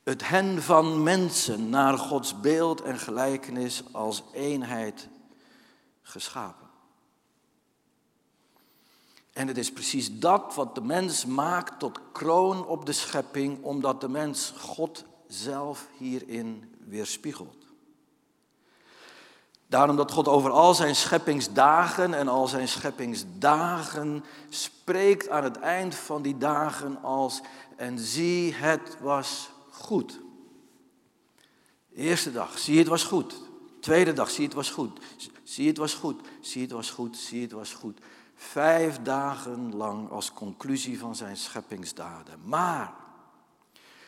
Het 0.03 0.27
hen 0.27 0.61
van 0.61 1.03
mensen 1.03 1.69
naar 1.69 1.97
Gods 1.97 2.39
beeld 2.39 2.81
en 2.81 2.97
gelijkenis 2.97 3.83
als 3.91 4.23
eenheid 4.33 5.07
geschapen. 6.01 6.66
En 9.37 9.47
het 9.47 9.57
is 9.57 9.71
precies 9.71 10.19
dat 10.19 10.55
wat 10.55 10.75
de 10.75 10.81
mens 10.81 11.25
maakt 11.25 11.79
tot 11.79 11.99
kroon 12.11 12.65
op 12.65 12.85
de 12.85 12.91
schepping, 12.91 13.63
omdat 13.63 14.01
de 14.01 14.09
mens 14.09 14.53
God 14.57 15.05
zelf 15.27 15.87
hierin 15.97 16.73
weerspiegelt. 16.85 17.65
Daarom 19.67 19.95
dat 19.95 20.11
God 20.11 20.27
over 20.27 20.51
al 20.51 20.73
zijn 20.73 20.95
scheppingsdagen 20.95 22.13
en 22.13 22.27
al 22.27 22.47
zijn 22.47 22.67
scheppingsdagen 22.67 24.23
spreekt 24.49 25.29
aan 25.29 25.43
het 25.43 25.59
eind 25.59 25.95
van 25.95 26.21
die 26.21 26.37
dagen 26.37 27.01
als 27.01 27.41
en 27.75 27.99
zie 27.99 28.53
het 28.53 28.97
was 29.01 29.49
goed. 29.69 30.19
Eerste 31.95 32.31
dag, 32.31 32.59
zie 32.59 32.77
het 32.79 32.87
was 32.87 33.03
goed. 33.03 33.35
Tweede 33.79 34.13
dag, 34.13 34.29
zie 34.29 34.45
het 34.45 34.53
was 34.53 34.69
goed. 34.69 34.99
Zie 35.43 35.67
het 35.67 35.77
was 35.77 35.93
goed. 35.93 36.21
Zie 36.41 36.61
het 36.61 36.71
was 36.71 36.89
goed. 36.89 37.17
Zie 37.17 37.41
het 37.41 37.51
was 37.51 37.73
goed. 37.73 37.99
Vijf 38.39 39.01
dagen 39.01 39.75
lang 39.75 40.09
als 40.09 40.33
conclusie 40.33 40.99
van 40.99 41.15
zijn 41.15 41.37
scheppingsdaden. 41.37 42.39
Maar 42.43 42.93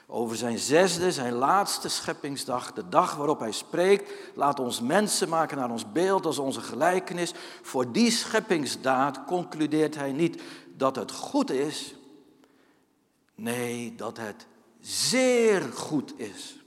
over 0.07 0.35
zijn 0.35 0.57
zesde, 0.57 1.11
zijn 1.11 1.33
laatste 1.33 1.89
scheppingsdag, 1.89 2.73
de 2.73 2.89
dag 2.89 3.15
waarop 3.15 3.39
hij 3.39 3.51
spreekt, 3.51 4.11
laat 4.35 4.59
ons 4.59 4.81
mensen 4.81 5.29
maken 5.29 5.57
naar 5.57 5.69
ons 5.69 5.91
beeld 5.91 6.25
als 6.25 6.37
onze 6.37 6.61
gelijkenis. 6.61 7.33
Voor 7.61 7.91
die 7.91 8.11
scheppingsdaad 8.11 9.25
concludeert 9.25 9.95
hij 9.95 10.11
niet 10.11 10.41
dat 10.75 10.95
het 10.95 11.11
goed 11.11 11.51
is, 11.51 11.95
nee, 13.35 13.95
dat 13.95 14.17
het 14.17 14.47
zeer 14.79 15.61
goed 15.61 16.19
is. 16.19 16.59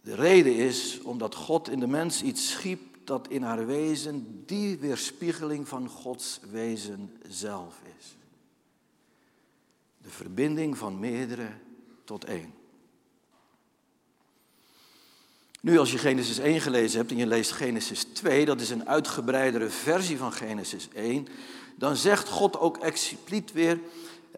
De 0.00 0.14
reden 0.14 0.54
is 0.54 1.00
omdat 1.02 1.34
God 1.34 1.68
in 1.68 1.80
de 1.80 1.86
mens 1.86 2.22
iets 2.22 2.50
schiep 2.50 2.87
dat 3.08 3.28
in 3.28 3.42
haar 3.42 3.66
wezen 3.66 4.42
die 4.46 4.78
weerspiegeling 4.78 5.68
van 5.68 5.88
Gods 5.88 6.40
wezen 6.50 7.16
zelf 7.28 7.74
is. 7.98 8.16
De 10.02 10.08
verbinding 10.08 10.78
van 10.78 10.98
meerdere 10.98 11.48
tot 12.04 12.24
één. 12.24 12.54
Nu, 15.60 15.78
als 15.78 15.92
je 15.92 15.98
Genesis 15.98 16.38
1 16.38 16.60
gelezen 16.60 16.98
hebt 16.98 17.10
en 17.10 17.16
je 17.16 17.26
leest 17.26 17.52
Genesis 17.52 18.04
2, 18.04 18.44
dat 18.44 18.60
is 18.60 18.70
een 18.70 18.88
uitgebreidere 18.88 19.68
versie 19.68 20.18
van 20.18 20.32
Genesis 20.32 20.88
1, 20.94 21.26
dan 21.76 21.96
zegt 21.96 22.28
God 22.28 22.58
ook 22.58 22.76
expliciet 22.76 23.52
weer, 23.52 23.80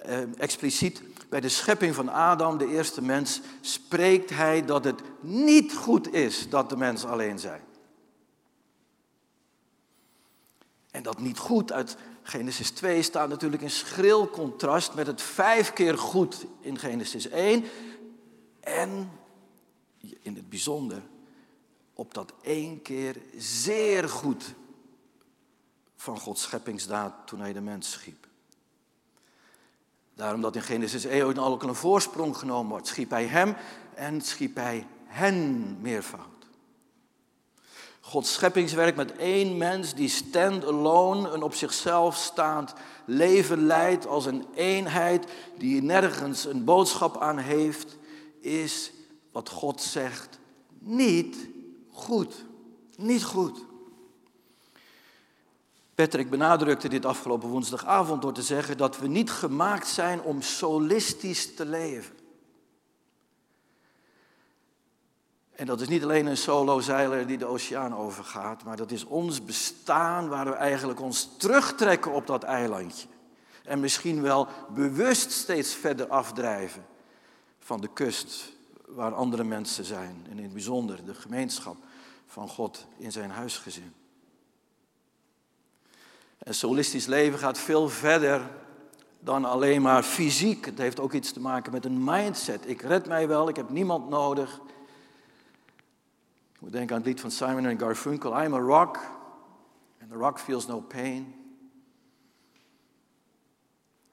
eh, 0.03 0.19
expliciet 0.39 1.03
bij 1.29 1.41
de 1.41 1.49
schepping 1.49 1.95
van 1.95 2.09
Adam, 2.09 2.59
de 2.59 2.69
eerste 2.69 3.03
mens, 3.03 3.41
spreekt 3.61 4.31
hij 4.31 4.65
dat 4.65 4.85
het 4.85 5.01
niet 5.21 5.75
goed 5.75 6.13
is 6.13 6.49
dat 6.49 6.69
de 6.69 6.77
mens 6.77 7.05
alleen 7.05 7.39
zijn. 7.39 7.69
En 10.91 11.03
dat 11.03 11.19
niet 11.19 11.39
goed 11.39 11.73
uit 11.73 11.97
Genesis 12.23 12.71
2 12.71 13.03
staat 13.03 13.29
natuurlijk 13.29 13.63
in 13.63 13.71
schril 13.71 14.29
contrast 14.29 14.95
met 14.95 15.07
het 15.07 15.23
vijf 15.23 15.73
keer 15.73 15.99
goed 15.99 16.47
in 16.61 16.79
Genesis 16.79 17.29
1. 17.29 17.65
En 18.61 19.11
in 20.23 20.37
het 20.37 20.49
bijzonder 20.49 21.03
op 21.95 22.15
dat 22.15 22.33
één 22.43 22.83
keer 22.83 23.17
zeer 23.37 24.09
goed 24.09 24.55
van 25.97 26.19
Gods 26.19 26.43
scheppingsdaad 26.43 27.27
toen 27.27 27.41
hij 27.41 27.53
de 27.53 27.61
mens 27.61 27.91
schiep. 27.91 28.29
Daarom 30.15 30.41
dat 30.41 30.57
in 30.57 30.63
Genesis 30.63 31.05
1 31.05 31.39
ook 31.39 31.63
een 31.63 31.75
voorsprong 31.75 32.37
genomen 32.37 32.71
wordt, 32.71 32.87
schiep 32.87 33.11
hij 33.11 33.27
hem 33.27 33.57
en 33.95 34.21
schiep 34.21 34.55
hij 34.57 34.87
hen 35.05 35.77
meervoud. 35.81 36.40
Gods 38.01 38.33
scheppingswerk 38.33 38.97
met 38.97 39.17
één 39.17 39.57
mens 39.57 39.95
die 39.95 40.09
stand-alone, 40.09 41.29
een 41.29 41.43
op 41.43 41.55
zichzelf 41.55 42.17
staand 42.17 42.75
leven 43.05 43.67
leidt 43.67 44.07
als 44.07 44.27
een 44.27 44.47
eenheid 44.55 45.27
die 45.59 45.83
nergens 45.83 46.45
een 46.45 46.65
boodschap 46.65 47.21
aan 47.21 47.39
heeft, 47.39 47.97
is 48.41 48.93
wat 49.33 49.49
God 49.49 49.81
zegt 49.81 50.39
niet 50.79 51.37
goed. 51.91 52.45
Niet 52.97 53.25
goed. 53.25 53.65
Patrick 55.95 56.31
benadrukte 56.31 56.89
dit 56.89 57.07
afgelopen 57.07 57.49
woensdagavond 57.49 58.23
door 58.23 58.33
te 58.33 58.43
zeggen 58.43 58.77
dat 58.77 58.99
we 58.99 59.09
niet 59.09 59.31
gemaakt 59.31 59.89
zijn 59.89 60.23
om 60.23 60.43
solistisch 60.43 61.55
te 61.55 61.65
leven. 61.65 62.15
En 65.61 65.67
dat 65.67 65.81
is 65.81 65.89
niet 65.89 66.03
alleen 66.03 66.27
een 66.27 66.37
solo-zeiler 66.37 67.27
die 67.27 67.39
de 67.39 67.47
oceaan 67.47 67.97
overgaat, 67.97 68.65
maar 68.65 68.77
dat 68.77 68.91
is 68.91 69.05
ons 69.05 69.45
bestaan 69.45 70.29
waar 70.29 70.45
we 70.45 70.53
eigenlijk 70.53 71.01
ons 71.01 71.29
terugtrekken 71.37 72.13
op 72.13 72.27
dat 72.27 72.43
eilandje. 72.43 73.09
En 73.65 73.81
misschien 73.81 74.23
wel 74.23 74.49
bewust 74.75 75.31
steeds 75.31 75.75
verder 75.75 76.07
afdrijven 76.07 76.87
van 77.59 77.81
de 77.81 77.89
kust 77.93 78.53
waar 78.87 79.15
andere 79.15 79.45
mensen 79.45 79.85
zijn. 79.85 80.27
En 80.31 80.37
in 80.37 80.43
het 80.43 80.53
bijzonder 80.53 81.05
de 81.05 81.15
gemeenschap 81.15 81.77
van 82.27 82.49
God 82.49 82.87
in 82.97 83.13
zijn 83.13 83.31
huisgezin. 83.31 83.93
En 86.39 86.55
solistisch 86.55 87.07
leven 87.07 87.39
gaat 87.39 87.59
veel 87.59 87.89
verder 87.89 88.51
dan 89.19 89.45
alleen 89.45 89.83
maar 89.83 90.03
fysiek. 90.03 90.65
Het 90.65 90.79
heeft 90.79 91.01
ook 91.01 91.13
iets 91.13 91.33
te 91.33 91.41
maken 91.41 91.73
met 91.73 91.85
een 91.85 92.05
mindset. 92.05 92.69
Ik 92.69 92.81
red 92.83 93.07
mij 93.07 93.29
wel, 93.29 93.49
ik 93.49 93.57
heb 93.57 93.71
niemand 93.71 94.09
nodig. 94.09 94.61
Moet 96.61 96.73
denken 96.73 96.97
aan 96.97 97.01
het 97.01 97.11
lied 97.11 97.21
van 97.21 97.31
Simon 97.31 97.67
en 97.67 97.79
Garfunkel. 97.79 98.43
I'm 98.43 98.55
a 98.55 98.59
rock 98.59 98.97
and 100.01 100.11
the 100.11 100.17
rock 100.17 100.39
feels 100.39 100.67
no 100.67 100.81
pain. 100.81 101.35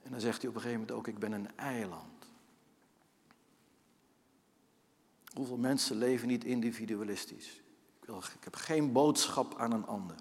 En 0.04 0.12
dan 0.12 0.22
zegt 0.22 0.42
hij 0.42 0.50
op 0.50 0.56
een 0.56 0.62
gegeven 0.62 0.82
moment 0.82 0.98
ook, 0.98 1.08
ik 1.08 1.20
ben 1.20 1.32
een 1.32 1.58
eiland. 1.58 2.26
Hoeveel 5.34 5.58
mensen 5.58 5.98
leven 5.98 6.28
niet 6.28 6.44
individualistisch? 6.44 7.48
Ik, 8.02 8.06
wil, 8.06 8.18
ik 8.18 8.44
heb 8.44 8.56
geen 8.56 8.92
boodschap 8.92 9.60
aan 9.60 9.72
een 9.72 9.88
ander. 9.88 10.16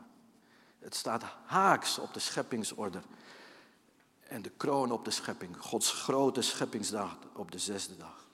Het 0.79 0.95
staat 0.95 1.23
haaks 1.45 1.99
op 1.99 2.15
de 2.15 2.21
scheppingsorde. 2.21 3.01
En 4.29 4.43
de 4.43 4.51
kroon 4.57 4.93
op 4.93 5.05
de 5.05 5.11
schepping. 5.11 5.57
Gods 5.59 5.93
grote 5.93 6.43
scheppingsdag 6.43 7.19
op 7.33 7.51
de 7.51 7.59
zesde 7.59 7.97
dag. 7.97 8.26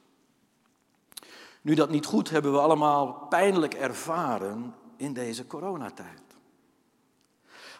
Nu 1.63 1.75
dat 1.75 1.91
niet 1.91 2.07
goed 2.07 2.31
hebben 2.31 2.53
we 2.53 2.59
allemaal 2.59 3.27
pijnlijk 3.29 3.75
ervaren 3.75 4.75
in 4.97 5.13
deze 5.13 5.47
coronatijd. 5.47 6.21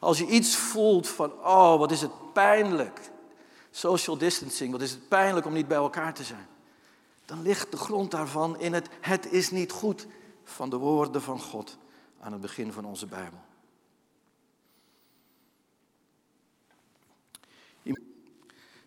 Als 0.01 0.19
je 0.19 0.27
iets 0.27 0.57
voelt 0.57 1.09
van, 1.09 1.33
oh 1.33 1.79
wat 1.79 1.91
is 1.91 2.01
het 2.01 2.33
pijnlijk. 2.33 3.11
Social 3.71 4.19
distancing, 4.19 4.73
wat 4.73 4.81
is 4.81 4.91
het 4.91 5.09
pijnlijk 5.09 5.47
om 5.47 5.53
niet 5.53 5.69
bij 5.69 5.77
elkaar 5.77 6.15
te 6.15 6.25
zijn. 6.25 6.47
Dan 7.25 7.43
ligt 7.43 7.71
de 7.71 7.77
grond 7.77 8.11
daarvan 8.11 8.59
in 8.61 8.73
het 8.73 8.89
het 9.01 9.33
is 9.33 9.51
niet 9.51 9.73
goed 9.73 10.07
van 10.45 10.71
de 10.71 10.77
woorden 10.77 11.23
van 11.23 11.41
God 11.41 11.79
aan 12.21 12.33
het 12.33 12.41
begin 12.41 12.73
van 12.73 12.85
onze 12.85 13.07
Bijbel. 13.07 13.39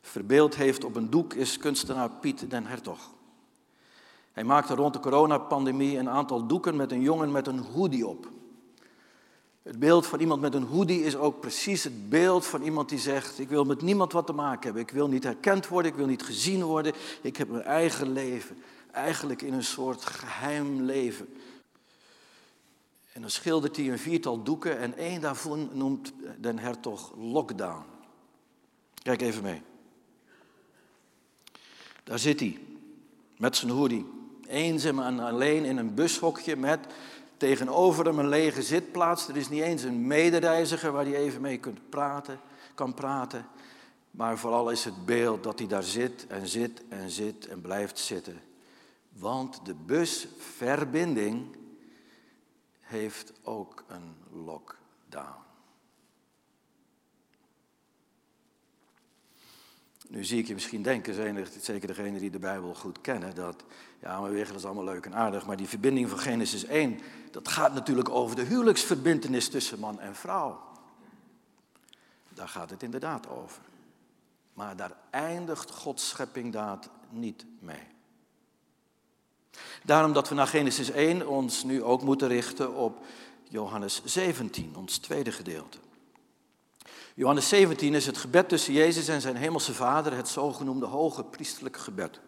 Verbeeld 0.01 0.55
heeft 0.55 0.83
op 0.83 0.95
een 0.95 1.09
doek 1.09 1.33
is 1.33 1.57
kunstenaar 1.57 2.09
Piet 2.09 2.49
den 2.49 2.65
Hertog. 2.65 3.14
Hij 4.35 4.43
maakte 4.43 4.75
rond 4.75 4.93
de 4.93 4.99
coronapandemie 4.99 5.97
een 5.97 6.09
aantal 6.09 6.47
doeken 6.47 6.75
met 6.75 6.91
een 6.91 7.01
jongen 7.01 7.31
met 7.31 7.47
een 7.47 7.59
hoodie 7.59 8.07
op. 8.07 8.31
Het 9.63 9.79
beeld 9.79 10.05
van 10.05 10.19
iemand 10.19 10.41
met 10.41 10.53
een 10.53 10.63
hoodie 10.63 11.03
is 11.03 11.15
ook 11.15 11.39
precies 11.39 11.83
het 11.83 12.09
beeld 12.09 12.45
van 12.45 12.61
iemand 12.61 12.89
die 12.89 12.99
zegt: 12.99 13.39
Ik 13.39 13.49
wil 13.49 13.65
met 13.65 13.81
niemand 13.81 14.11
wat 14.11 14.25
te 14.25 14.33
maken 14.33 14.63
hebben. 14.63 14.81
Ik 14.81 14.91
wil 14.91 15.07
niet 15.07 15.23
herkend 15.23 15.67
worden, 15.67 15.91
ik 15.91 15.97
wil 15.97 16.05
niet 16.05 16.23
gezien 16.23 16.63
worden. 16.63 16.93
Ik 17.21 17.37
heb 17.37 17.49
mijn 17.49 17.63
eigen 17.63 18.11
leven. 18.11 18.57
Eigenlijk 18.91 19.41
in 19.41 19.53
een 19.53 19.63
soort 19.63 20.05
geheim 20.05 20.81
leven. 20.81 21.27
En 23.13 23.21
dan 23.21 23.29
schildert 23.29 23.75
hij 23.75 23.91
een 23.91 23.99
viertal 23.99 24.43
doeken 24.43 24.77
en 24.77 24.97
één 24.97 25.21
daarvan 25.21 25.69
noemt 25.73 26.13
den 26.39 26.59
hertog 26.59 27.13
Lockdown. 27.17 27.83
Kijk 28.93 29.21
even 29.21 29.43
mee. 29.43 29.61
Daar 32.03 32.19
zit 32.19 32.39
hij, 32.39 32.59
met 33.37 33.55
zijn 33.55 33.71
hoodie. 33.71 34.14
Eenzaam 34.47 34.99
en 34.99 35.19
alleen 35.19 35.65
in 35.65 35.77
een 35.77 35.93
bushokje 35.93 36.55
met 36.55 36.79
tegenover 37.37 38.05
hem 38.05 38.19
een 38.19 38.27
lege 38.27 38.61
zitplaats. 38.61 39.27
Er 39.27 39.37
is 39.37 39.49
niet 39.49 39.61
eens 39.61 39.83
een 39.83 40.07
medereiziger 40.07 40.91
waar 40.91 41.05
hij 41.05 41.15
even 41.15 41.41
mee 41.41 41.57
kunt 41.57 41.89
praten, 41.89 42.39
kan 42.73 42.93
praten. 42.93 43.47
Maar 44.11 44.37
vooral 44.37 44.69
is 44.69 44.83
het 44.83 45.05
beeld 45.05 45.43
dat 45.43 45.59
hij 45.59 45.67
daar 45.67 45.83
zit 45.83 46.27
en 46.27 46.47
zit 46.47 46.83
en 46.89 47.09
zit 47.09 47.47
en 47.47 47.61
blijft 47.61 47.99
zitten. 47.99 48.41
Want 49.09 49.65
de 49.65 49.73
busverbinding 49.73 51.55
heeft 52.79 53.33
ook 53.43 53.83
een 53.87 54.15
lockdown. 54.45 55.43
Nu 60.07 60.23
zie 60.23 60.39
ik 60.39 60.47
je 60.47 60.53
misschien 60.53 60.81
denken, 60.81 61.13
zeker 61.61 61.87
degenen 61.87 62.19
die 62.19 62.29
de 62.29 62.39
Bijbel 62.39 62.73
goed 62.73 63.01
kennen, 63.01 63.35
dat, 63.35 63.63
ja, 64.05 64.19
maar 64.19 64.31
dat 64.31 64.55
is 64.55 64.65
allemaal 64.65 64.83
leuk 64.83 65.05
en 65.05 65.15
aardig, 65.15 65.45
maar 65.45 65.57
die 65.57 65.67
verbinding 65.67 66.09
van 66.09 66.19
Genesis 66.19 66.63
1, 66.63 66.99
dat 67.31 67.47
gaat 67.47 67.73
natuurlijk 67.73 68.09
over 68.09 68.35
de 68.35 68.43
huwelijksverbindenis 68.43 69.49
tussen 69.49 69.79
man 69.79 69.99
en 69.99 70.15
vrouw. 70.15 70.59
Daar 72.29 72.47
gaat 72.47 72.69
het 72.69 72.83
inderdaad 72.83 73.29
over. 73.29 73.61
Maar 74.53 74.75
daar 74.75 74.91
eindigt 75.09 75.71
Gods 75.71 76.09
scheppingdaad 76.09 76.89
niet 77.09 77.45
mee. 77.59 77.83
Daarom 79.83 80.13
dat 80.13 80.29
we 80.29 80.35
naar 80.35 80.47
Genesis 80.47 80.89
1 80.89 81.27
ons 81.27 81.63
nu 81.63 81.83
ook 81.83 82.01
moeten 82.01 82.27
richten 82.27 82.73
op 82.73 83.05
Johannes 83.49 84.01
17, 84.03 84.73
ons 84.75 84.97
tweede 84.97 85.31
gedeelte. 85.31 85.77
Johannes 87.15 87.49
17 87.49 87.93
is 87.93 88.05
het 88.05 88.17
gebed 88.17 88.49
tussen 88.49 88.73
Jezus 88.73 89.07
en 89.07 89.21
zijn 89.21 89.35
hemelse 89.35 89.73
Vader, 89.73 90.15
het 90.15 90.27
zogenoemde 90.27 90.85
hoge 90.85 91.23
priestelijke 91.23 91.79
gebed. 91.79 92.19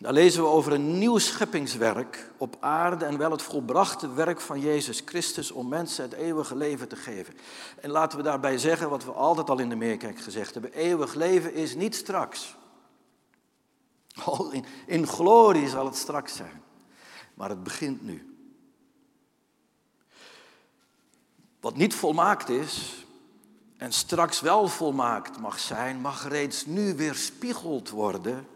Daar 0.00 0.12
lezen 0.12 0.42
we 0.42 0.48
over 0.48 0.72
een 0.72 0.98
nieuw 0.98 1.18
scheppingswerk 1.18 2.30
op 2.36 2.56
aarde 2.60 3.04
en 3.04 3.18
wel 3.18 3.30
het 3.30 3.42
volbrachte 3.42 4.12
werk 4.12 4.40
van 4.40 4.60
Jezus 4.60 5.02
Christus 5.04 5.50
om 5.50 5.68
mensen 5.68 6.04
het 6.04 6.12
eeuwige 6.12 6.56
leven 6.56 6.88
te 6.88 6.96
geven. 6.96 7.34
En 7.80 7.90
laten 7.90 8.18
we 8.18 8.24
daarbij 8.24 8.58
zeggen 8.58 8.90
wat 8.90 9.04
we 9.04 9.12
altijd 9.12 9.50
al 9.50 9.58
in 9.58 9.68
de 9.68 9.76
Meerkerk 9.76 10.20
gezegd 10.20 10.52
hebben: 10.52 10.72
eeuwig 10.72 11.14
leven 11.14 11.54
is 11.54 11.74
niet 11.74 11.94
straks. 11.94 12.56
In, 14.52 14.64
in 14.86 15.06
glorie 15.06 15.68
zal 15.68 15.84
het 15.84 15.96
straks 15.96 16.36
zijn, 16.36 16.62
maar 17.34 17.48
het 17.48 17.62
begint 17.62 18.02
nu. 18.02 18.36
Wat 21.60 21.76
niet 21.76 21.94
volmaakt 21.94 22.48
is, 22.48 23.04
en 23.76 23.92
straks 23.92 24.40
wel 24.40 24.68
volmaakt 24.68 25.38
mag 25.38 25.58
zijn, 25.58 26.00
mag 26.00 26.28
reeds 26.28 26.66
nu 26.66 26.94
weerspiegeld 26.94 27.90
worden 27.90 28.46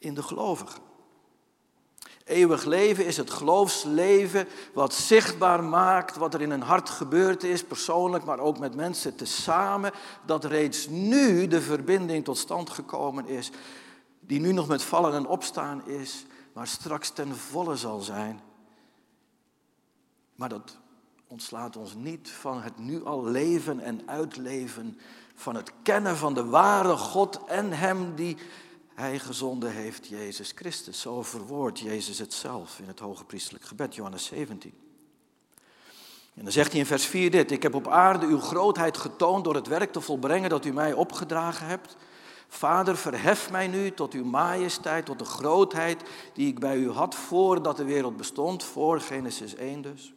in 0.00 0.14
de 0.14 0.22
gelovigen. 0.22 0.88
Eeuwig 2.24 2.64
leven 2.64 3.06
is 3.06 3.16
het 3.16 3.30
geloofsleven 3.30 4.48
wat 4.74 4.94
zichtbaar 4.94 5.64
maakt 5.64 6.16
wat 6.16 6.34
er 6.34 6.40
in 6.40 6.50
een 6.50 6.62
hart 6.62 6.90
gebeurd 6.90 7.44
is, 7.44 7.64
persoonlijk, 7.64 8.24
maar 8.24 8.38
ook 8.38 8.58
met 8.58 8.74
mensen 8.74 9.16
tezamen, 9.16 9.92
dat 10.26 10.44
reeds 10.44 10.88
nu 10.88 11.46
de 11.46 11.60
verbinding 11.60 12.24
tot 12.24 12.38
stand 12.38 12.70
gekomen 12.70 13.26
is, 13.26 13.50
die 14.20 14.40
nu 14.40 14.52
nog 14.52 14.68
met 14.68 14.82
vallen 14.82 15.14
en 15.14 15.26
opstaan 15.26 15.88
is, 15.88 16.24
maar 16.52 16.66
straks 16.66 17.10
ten 17.10 17.36
volle 17.36 17.76
zal 17.76 18.00
zijn. 18.00 18.40
Maar 20.34 20.48
dat 20.48 20.78
ontslaat 21.26 21.76
ons 21.76 21.94
niet 21.94 22.30
van 22.30 22.62
het 22.62 22.78
nu 22.78 23.04
al 23.04 23.24
leven 23.24 23.80
en 23.80 24.02
uitleven 24.06 24.98
van 25.34 25.54
het 25.54 25.72
kennen 25.82 26.16
van 26.16 26.34
de 26.34 26.44
ware 26.44 26.96
God 26.96 27.44
en 27.46 27.72
Hem 27.72 28.14
die 28.14 28.36
Hij 29.00 29.18
gezonden 29.18 29.72
heeft, 29.72 30.06
Jezus 30.06 30.52
Christus. 30.54 31.00
Zo 31.00 31.22
verwoordt 31.22 31.78
Jezus 31.78 32.18
het 32.18 32.32
zelf 32.32 32.78
in 32.78 32.88
het 32.88 32.98
hoge 32.98 33.24
priestelijk 33.24 33.64
gebed, 33.64 33.94
Johannes 33.94 34.24
17. 34.24 34.74
En 36.34 36.42
dan 36.42 36.52
zegt 36.52 36.70
hij 36.70 36.80
in 36.80 36.86
vers 36.86 37.06
4 37.06 37.30
dit, 37.30 37.50
ik 37.50 37.62
heb 37.62 37.74
op 37.74 37.88
aarde 37.88 38.26
uw 38.26 38.40
grootheid 38.40 38.96
getoond 38.96 39.44
door 39.44 39.54
het 39.54 39.66
werk 39.66 39.92
te 39.92 40.00
volbrengen 40.00 40.50
dat 40.50 40.64
u 40.64 40.72
mij 40.72 40.92
opgedragen 40.92 41.66
hebt. 41.66 41.96
Vader, 42.48 42.96
verhef 42.96 43.50
mij 43.50 43.68
nu 43.68 43.90
tot 43.90 44.12
uw 44.12 44.24
majesteit, 44.24 45.06
tot 45.06 45.18
de 45.18 45.24
grootheid 45.24 46.02
die 46.32 46.48
ik 46.48 46.58
bij 46.58 46.76
u 46.76 46.90
had 46.90 47.14
voordat 47.14 47.76
de 47.76 47.84
wereld 47.84 48.16
bestond, 48.16 48.64
voor 48.64 49.00
Genesis 49.00 49.54
1 49.54 49.82
dus. 49.82 50.14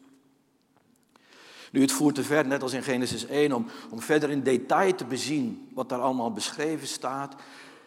Nu, 1.71 1.81
het 1.81 1.91
voert 1.91 2.15
te 2.15 2.23
ver, 2.23 2.47
net 2.47 2.61
als 2.61 2.73
in 2.73 2.83
Genesis 2.83 3.25
1, 3.25 3.51
om, 3.51 3.65
om 3.89 4.01
verder 4.01 4.29
in 4.29 4.43
detail 4.43 4.95
te 4.95 5.05
bezien 5.05 5.69
wat 5.73 5.89
daar 5.89 6.01
allemaal 6.01 6.31
beschreven 6.31 6.87
staat. 6.87 7.35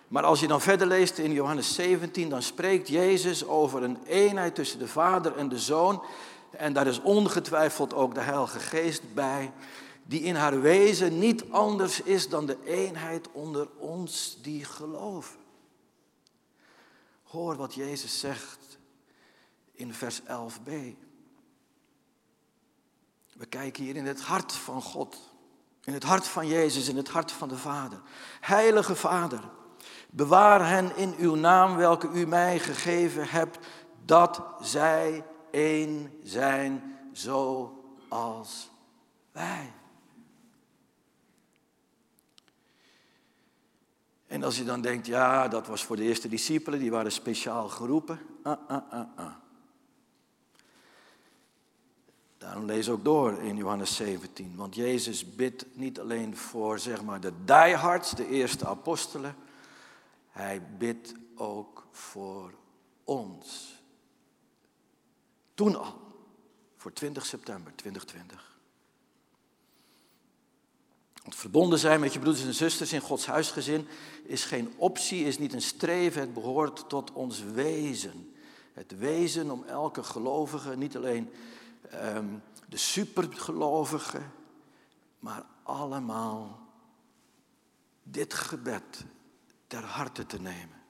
Maar 0.09 0.23
als 0.23 0.41
je 0.41 0.47
dan 0.47 0.61
verder 0.61 0.87
leest 0.87 1.19
in 1.19 1.33
Johannes 1.33 1.75
17, 1.75 2.29
dan 2.29 2.43
spreekt 2.43 2.89
Jezus 2.89 3.47
over 3.47 3.83
een 3.83 4.03
eenheid 4.05 4.55
tussen 4.55 4.79
de 4.79 4.89
Vader 4.89 5.37
en 5.37 5.49
de 5.49 5.59
Zoon. 5.59 6.03
En 6.51 6.73
daar 6.73 6.87
is 6.87 7.01
ongetwijfeld 7.01 7.95
ook 7.95 8.15
de 8.15 8.21
Heilige 8.21 8.61
Geest 8.61 9.15
bij, 9.15 9.53
die 10.05 10.21
in 10.21 10.35
haar 10.35 10.61
wezen 10.61 11.19
niet 11.19 11.51
anders 11.51 12.03
is 12.03 12.29
dan 12.29 12.47
de 12.47 12.59
eenheid 12.65 13.33
onder 13.33 13.69
ons 13.79 14.39
die 14.43 14.65
geloven. 14.65 15.39
Hoor 17.23 17.57
wat 17.57 17.75
Jezus 17.75 18.21
zegt 18.21 18.79
in 19.73 19.95
vers 19.95 20.21
11b. 20.23 20.71
We 23.33 23.47
kijken 23.49 23.85
hier 23.85 23.97
in 23.97 24.07
het 24.07 24.21
hart 24.21 24.53
van 24.53 24.83
God, 24.83 25.17
in 25.85 25.93
het 25.93 26.03
hart 26.03 26.27
van 26.27 26.47
Jezus, 26.47 26.89
in 26.89 26.97
het 26.97 27.09
hart 27.09 27.33
van 27.33 27.49
de 27.49 27.59
Vader. 27.59 28.01
Heilige 28.41 28.95
Vader, 28.97 29.41
bewaar 30.17 30.69
hen 30.69 30.97
in 30.97 31.15
uw 31.19 31.35
naam 31.35 31.77
welke 31.77 32.09
u 32.09 32.27
mij 32.27 32.59
gegeven 32.59 33.29
hebt, 33.29 33.59
dat 34.05 34.43
zij 34.61 35.25
één 35.51 36.13
zijn 36.23 36.99
zoals 37.13 38.71
wij. 39.33 39.73
En 44.27 44.43
als 44.43 44.57
je 44.57 44.65
dan 44.65 44.81
denkt, 44.81 45.07
ja, 45.07 45.49
dat 45.49 45.67
was 45.67 45.85
voor 45.85 45.97
de 45.97 46.03
eerste 46.03 46.29
discipelen, 46.29 46.79
die 46.79 46.91
waren 46.91 47.13
speciaal 47.13 47.69
geroepen. 47.69 48.21
Uh, 48.45 48.53
uh, 48.71 48.77
uh, 49.19 49.27
Daarom 52.39 52.65
lees 52.65 52.89
ook 52.89 53.05
door 53.05 53.33
in 53.43 53.57
Johannes 53.57 53.97
17. 53.97 54.53
Want 54.57 54.75
Jezus 54.75 55.35
bidt 55.35 55.67
niet 55.73 56.01
alleen 56.01 56.37
voor 56.37 56.79
zeg 56.79 57.03
maar, 57.03 57.21
de 57.21 57.33
diehards, 57.45 58.11
de 58.11 58.29
eerste 58.29 58.67
apostelen. 58.67 59.37
Hij 60.37 60.63
bidt 60.79 61.15
ook 61.35 61.87
voor 61.91 62.55
ons. 63.05 63.75
Toen 65.55 65.77
al, 65.77 66.01
voor 66.77 66.93
20 66.93 67.27
september 67.27 67.73
2020. 67.77 68.59
Want 71.23 71.35
verbonden 71.35 71.79
zijn 71.79 72.01
met 72.01 72.13
je 72.13 72.19
broeders 72.19 72.45
en 72.45 72.55
zusters 72.55 72.93
in 72.93 73.01
Gods 73.01 73.27
huisgezin 73.27 73.89
is 74.25 74.45
geen 74.45 74.75
optie, 74.77 75.25
is 75.25 75.39
niet 75.39 75.53
een 75.53 75.63
streven, 75.63 76.21
het 76.21 76.35
behoort 76.35 76.89
tot 76.89 77.13
ons 77.13 77.43
wezen. 77.43 78.35
Het 78.73 78.99
wezen 78.99 79.51
om 79.51 79.65
elke 79.65 80.03
gelovige 80.03 80.77
niet 80.77 80.97
alleen 80.97 81.31
um, 81.95 82.43
de 82.69 82.77
supergelovigen, 82.77 84.33
maar 85.19 85.45
allemaal 85.63 86.69
dit 88.03 88.35
gebed 88.35 89.05
ter 89.67 89.85
harte 89.85 90.27
te 90.27 90.41
nemen. 90.41 90.83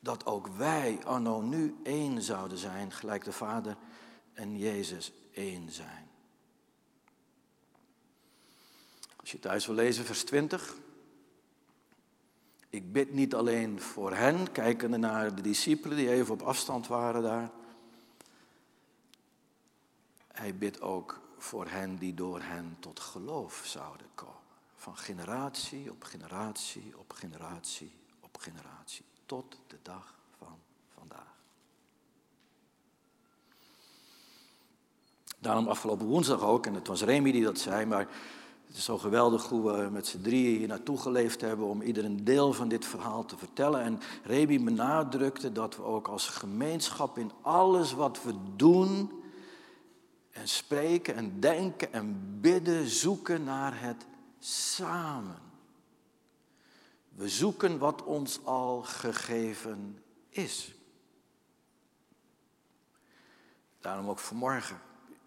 Dat 0.00 0.26
ook 0.26 0.46
wij 0.46 0.98
anno 1.04 1.40
nu 1.40 1.76
één 1.82 2.22
zouden 2.22 2.58
zijn, 2.58 2.92
gelijk 2.92 3.24
de 3.24 3.32
Vader 3.32 3.76
en 4.32 4.58
Jezus 4.58 5.12
één 5.32 5.70
zijn. 5.70 6.08
Als 9.16 9.32
je 9.32 9.38
thuis 9.38 9.66
wil 9.66 9.74
lezen, 9.74 10.04
vers 10.04 10.24
20. 10.24 10.74
Ik 12.68 12.92
bid 12.92 13.12
niet 13.12 13.34
alleen 13.34 13.80
voor 13.80 14.14
hen, 14.14 14.52
kijkende 14.52 14.96
naar 14.96 15.34
de 15.34 15.42
discipelen 15.42 15.96
die 15.96 16.10
even 16.10 16.34
op 16.34 16.42
afstand 16.42 16.86
waren 16.86 17.22
daar. 17.22 17.50
Hij 20.32 20.56
bidt 20.56 20.80
ook 20.80 21.20
voor 21.38 21.68
hen 21.68 21.96
die 21.96 22.14
door 22.14 22.40
hen 22.40 22.76
tot 22.80 23.00
geloof 23.00 23.62
zouden 23.64 24.06
komen. 24.14 24.43
Van 24.84 24.96
generatie 24.96 25.90
op 25.90 26.04
generatie 26.04 26.92
op 26.98 27.12
generatie 27.12 27.92
op 28.20 28.38
generatie. 28.38 29.04
Tot 29.26 29.58
de 29.66 29.76
dag 29.82 30.14
van 30.38 30.58
vandaag. 30.98 31.34
Daarom 35.38 35.68
afgelopen 35.68 36.06
woensdag 36.06 36.40
ook, 36.40 36.66
en 36.66 36.74
het 36.74 36.86
was 36.86 37.02
Remy 37.02 37.32
die 37.32 37.44
dat 37.44 37.58
zei, 37.58 37.86
maar 37.86 38.08
het 38.66 38.76
is 38.76 38.84
zo 38.84 38.98
geweldig 38.98 39.48
hoe 39.48 39.72
we 39.72 39.90
met 39.90 40.06
z'n 40.06 40.20
drieën 40.20 40.58
hier 40.58 40.68
naartoe 40.68 40.98
geleefd 40.98 41.40
hebben 41.40 41.66
om 41.66 41.82
ieder 41.82 42.04
een 42.04 42.24
deel 42.24 42.52
van 42.52 42.68
dit 42.68 42.84
verhaal 42.84 43.24
te 43.24 43.36
vertellen. 43.36 43.80
En 43.80 44.00
Remy 44.24 44.64
benadrukte 44.64 45.52
dat 45.52 45.76
we 45.76 45.82
ook 45.82 46.08
als 46.08 46.28
gemeenschap 46.28 47.18
in 47.18 47.30
alles 47.42 47.92
wat 47.92 48.22
we 48.22 48.34
doen 48.56 49.22
en 50.30 50.48
spreken 50.48 51.14
en 51.14 51.40
denken 51.40 51.92
en 51.92 52.38
bidden, 52.40 52.86
zoeken 52.86 53.44
naar 53.44 53.80
het 53.80 54.06
samen. 54.44 55.38
We 57.08 57.28
zoeken 57.28 57.78
wat 57.78 58.02
ons 58.02 58.44
al 58.44 58.82
gegeven 58.82 60.02
is. 60.28 60.74
Daarom 63.80 64.08
ook 64.08 64.18
vanmorgen. 64.18 64.80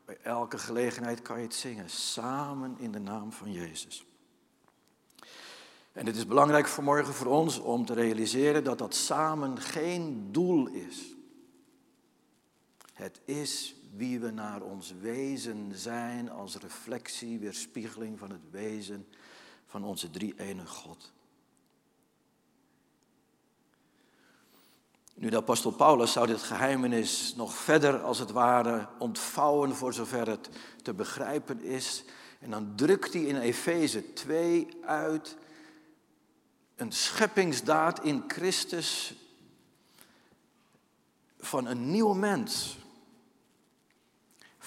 Bij 0.06 0.18
elke 0.24 0.58
gelegenheid 0.58 1.22
kan 1.22 1.38
je 1.38 1.44
het 1.44 1.56
zingen. 1.56 1.90
Samen 1.90 2.76
in 2.80 2.92
de 2.92 3.00
naam 3.00 3.32
van 3.32 3.52
Jezus. 3.52 4.06
En 5.92 6.06
het 6.06 6.16
is 6.16 6.28
belangrijk 6.28 6.68
vanmorgen 6.68 7.14
voor 7.14 7.32
ons 7.32 7.60
om 7.60 7.86
te 7.86 7.94
realiseren 7.94 8.64
dat 8.64 8.78
dat 8.78 8.96
samen 8.96 9.62
geen 9.62 10.32
doel 10.32 10.68
is. 10.68 11.16
Het 12.94 13.22
is 13.26 13.76
wie 13.98 14.20
we 14.20 14.32
naar 14.32 14.62
ons 14.62 14.94
wezen 15.02 15.72
zijn 15.76 16.32
als 16.32 16.56
reflectie, 16.56 17.40
weerspiegeling 17.40 18.20
van 18.20 18.30
het 18.30 18.52
wezen 18.52 19.08
van 19.66 19.84
onze 19.84 20.10
drie-ene 20.10 20.66
God. 20.66 21.12
Nu, 25.14 25.30
de 25.30 25.38
apostel 25.38 25.72
Paulus 25.72 26.12
zou 26.12 26.28
dit 26.28 26.42
geheimenis 26.42 27.34
nog 27.36 27.54
verder, 27.54 28.02
als 28.02 28.20
het 28.20 28.32
ware, 28.32 28.88
ontvouwen 29.00 29.76
voor 29.76 29.94
zover 29.94 30.28
het 30.28 30.50
te 30.84 30.94
begrijpen 30.94 31.62
is. 31.62 32.04
En 32.40 32.50
dan 32.50 32.76
drukt 32.76 33.14
hij 33.14 33.22
in 33.22 33.38
Efeze 33.38 34.14
2 34.14 34.68
uit 34.82 35.38
een 36.76 36.92
scheppingsdaad 36.92 38.04
in 38.04 38.24
Christus 38.28 39.16
van 41.40 41.66
een 41.66 41.92
nieuw 41.92 42.14
mens. 42.14 42.78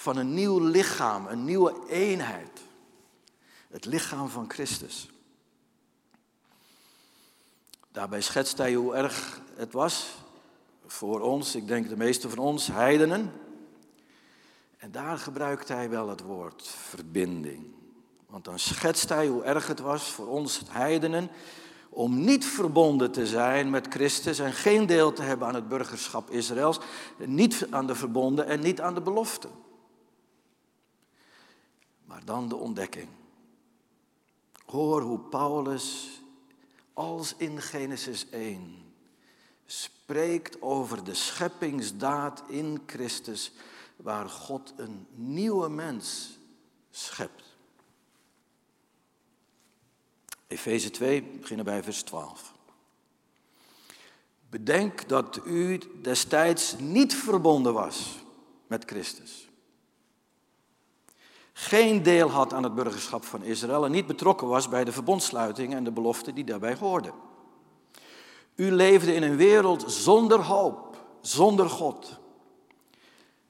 Van 0.01 0.17
een 0.17 0.33
nieuw 0.33 0.59
lichaam, 0.59 1.27
een 1.27 1.43
nieuwe 1.43 1.73
eenheid. 1.87 2.61
Het 3.69 3.85
lichaam 3.85 4.29
van 4.29 4.49
Christus. 4.49 5.09
Daarbij 7.91 8.21
schetst 8.21 8.57
hij 8.57 8.73
hoe 8.73 8.95
erg 8.95 9.41
het 9.55 9.73
was 9.73 10.07
voor 10.85 11.19
ons, 11.19 11.55
ik 11.55 11.67
denk 11.67 11.89
de 11.89 11.97
meeste 11.97 12.29
van 12.29 12.37
ons, 12.37 12.67
heidenen. 12.67 13.33
En 14.77 14.91
daar 14.91 15.17
gebruikt 15.17 15.67
hij 15.67 15.89
wel 15.89 16.09
het 16.09 16.21
woord 16.21 16.67
verbinding. 16.67 17.65
Want 18.27 18.45
dan 18.45 18.59
schetst 18.59 19.09
hij 19.09 19.27
hoe 19.27 19.43
erg 19.43 19.67
het 19.67 19.79
was 19.79 20.03
voor 20.03 20.27
ons 20.27 20.61
heidenen 20.69 21.29
om 21.89 22.23
niet 22.23 22.45
verbonden 22.45 23.11
te 23.11 23.27
zijn 23.27 23.69
met 23.69 23.87
Christus 23.89 24.39
en 24.39 24.53
geen 24.53 24.85
deel 24.85 25.13
te 25.13 25.21
hebben 25.21 25.47
aan 25.47 25.55
het 25.55 25.67
burgerschap 25.67 26.29
Israëls, 26.29 26.79
niet 27.17 27.67
aan 27.69 27.87
de 27.87 27.95
verbonden 27.95 28.45
en 28.45 28.59
niet 28.59 28.81
aan 28.81 28.93
de 28.93 29.01
belofte. 29.01 29.47
Maar 32.11 32.25
dan 32.25 32.49
de 32.49 32.55
ontdekking. 32.55 33.07
Hoor 34.65 35.01
hoe 35.01 35.19
Paulus 35.19 36.09
als 36.93 37.35
in 37.37 37.61
Genesis 37.61 38.29
1 38.29 38.93
spreekt 39.65 40.61
over 40.61 41.03
de 41.03 41.13
scheppingsdaad 41.13 42.43
in 42.47 42.83
Christus, 42.85 43.51
waar 43.95 44.29
God 44.29 44.73
een 44.75 45.07
nieuwe 45.13 45.69
mens 45.69 46.37
schept. 46.89 47.43
Efeze 50.47 50.89
2, 50.89 51.23
beginnen 51.23 51.65
bij 51.65 51.83
vers 51.83 52.03
12. 52.03 52.53
Bedenk 54.49 55.09
dat 55.09 55.39
u 55.45 55.79
destijds 56.01 56.75
niet 56.79 57.15
verbonden 57.15 57.73
was 57.73 58.15
met 58.67 58.85
Christus. 58.85 59.50
Geen 61.61 62.03
deel 62.03 62.29
had 62.29 62.53
aan 62.53 62.63
het 62.63 62.75
burgerschap 62.75 63.25
van 63.25 63.43
Israël 63.43 63.85
en 63.85 63.91
niet 63.91 64.07
betrokken 64.07 64.47
was 64.47 64.69
bij 64.69 64.83
de 64.83 64.91
verbondsluiting 64.91 65.73
en 65.73 65.83
de 65.83 65.91
beloften 65.91 66.35
die 66.35 66.43
daarbij 66.43 66.75
hoorden. 66.75 67.13
U 68.55 68.71
leefde 68.71 69.13
in 69.13 69.23
een 69.23 69.35
wereld 69.35 69.91
zonder 69.91 70.39
hoop, 70.39 71.05
zonder 71.21 71.69
God. 71.69 72.19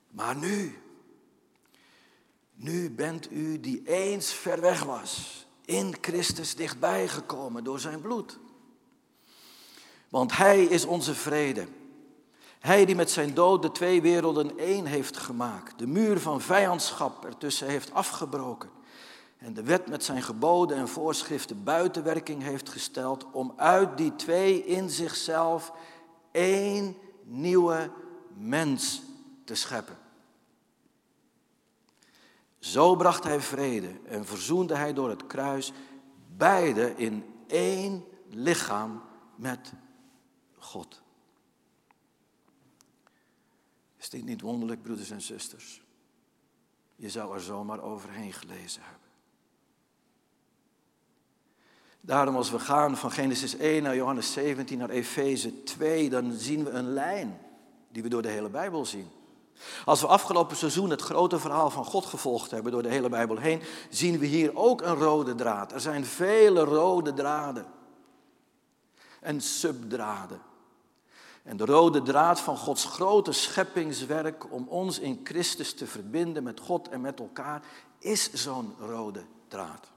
Maar 0.09 0.35
nu, 0.35 0.81
nu 2.53 2.91
bent 2.91 3.31
u 3.31 3.59
die 3.59 3.81
eens 3.85 4.33
ver 4.33 4.61
weg 4.61 4.83
was, 4.83 5.45
in 5.65 5.95
Christus 6.01 6.55
dichtbij 6.55 7.07
gekomen 7.07 7.63
door 7.63 7.79
zijn 7.79 8.01
bloed. 8.01 8.39
Want 10.09 10.37
Hij 10.37 10.63
is 10.63 10.85
onze 10.85 11.15
vrede. 11.15 11.67
Hij 12.61 12.85
die 12.85 12.95
met 12.95 13.11
zijn 13.11 13.33
dood 13.33 13.61
de 13.61 13.71
twee 13.71 14.01
werelden 14.01 14.57
één 14.57 14.85
heeft 14.85 15.17
gemaakt, 15.17 15.79
de 15.79 15.87
muur 15.87 16.19
van 16.19 16.41
vijandschap 16.41 17.25
ertussen 17.25 17.67
heeft 17.67 17.93
afgebroken 17.93 18.69
en 19.37 19.53
de 19.53 19.63
wet 19.63 19.87
met 19.87 20.03
zijn 20.03 20.21
geboden 20.21 20.77
en 20.77 20.87
voorschriften 20.87 21.63
buitenwerking 21.63 22.43
heeft 22.43 22.69
gesteld 22.69 23.25
om 23.31 23.53
uit 23.55 23.97
die 23.97 24.15
twee 24.15 24.65
in 24.65 24.89
zichzelf 24.89 25.73
één 26.31 26.97
nieuwe 27.23 27.91
mens 28.37 29.01
te 29.43 29.55
scheppen. 29.55 29.97
Zo 32.59 32.95
bracht 32.95 33.23
hij 33.23 33.39
vrede 33.39 33.99
en 34.05 34.25
verzoende 34.25 34.75
hij 34.75 34.93
door 34.93 35.09
het 35.09 35.27
kruis 35.27 35.71
beide 36.37 36.93
in 36.95 37.25
één 37.47 38.05
lichaam 38.29 39.01
met 39.35 39.73
God. 40.57 41.01
Is 43.97 44.00
dit 44.11 44.25
niet 44.25 44.41
wonderlijk, 44.41 44.81
broeders 44.81 45.09
en 45.09 45.21
zusters? 45.21 45.81
Je 46.95 47.09
zou 47.09 47.33
er 47.33 47.41
zomaar 47.41 47.81
overheen 47.81 48.33
gelezen 48.33 48.81
hebben. 48.81 49.09
Daarom 52.01 52.35
als 52.35 52.51
we 52.51 52.59
gaan 52.59 52.97
van 52.97 53.11
Genesis 53.11 53.55
1 53.55 53.83
naar 53.83 53.95
Johannes 53.95 54.33
17 54.33 54.77
naar 54.77 54.89
Efeze 54.89 55.63
2, 55.63 56.09
dan 56.09 56.31
zien 56.31 56.63
we 56.63 56.69
een 56.69 56.93
lijn 56.93 57.39
die 57.91 58.03
we 58.03 58.09
door 58.09 58.21
de 58.21 58.29
hele 58.29 58.49
Bijbel 58.49 58.85
zien. 58.85 59.09
Als 59.85 60.01
we 60.01 60.07
afgelopen 60.07 60.57
seizoen 60.57 60.89
het 60.89 61.01
grote 61.01 61.39
verhaal 61.39 61.69
van 61.69 61.85
God 61.85 62.05
gevolgd 62.05 62.51
hebben 62.51 62.71
door 62.71 62.83
de 62.83 62.89
hele 62.89 63.09
Bijbel 63.09 63.37
heen, 63.37 63.61
zien 63.89 64.19
we 64.19 64.25
hier 64.25 64.55
ook 64.55 64.81
een 64.81 64.95
rode 64.95 65.35
draad. 65.35 65.71
Er 65.71 65.79
zijn 65.79 66.05
vele 66.05 66.63
rode 66.63 67.13
draden 67.13 67.65
en 69.19 69.41
subdraden. 69.41 70.41
En 71.43 71.57
de 71.57 71.65
rode 71.65 72.01
draad 72.01 72.39
van 72.39 72.57
Gods 72.57 72.85
grote 72.85 73.31
scheppingswerk 73.31 74.51
om 74.51 74.67
ons 74.67 74.99
in 74.99 75.19
Christus 75.23 75.73
te 75.73 75.87
verbinden 75.87 76.43
met 76.43 76.59
God 76.59 76.89
en 76.89 77.01
met 77.01 77.19
elkaar 77.19 77.61
is 77.99 78.33
zo'n 78.33 78.75
rode 78.79 79.23
draad. 79.47 79.91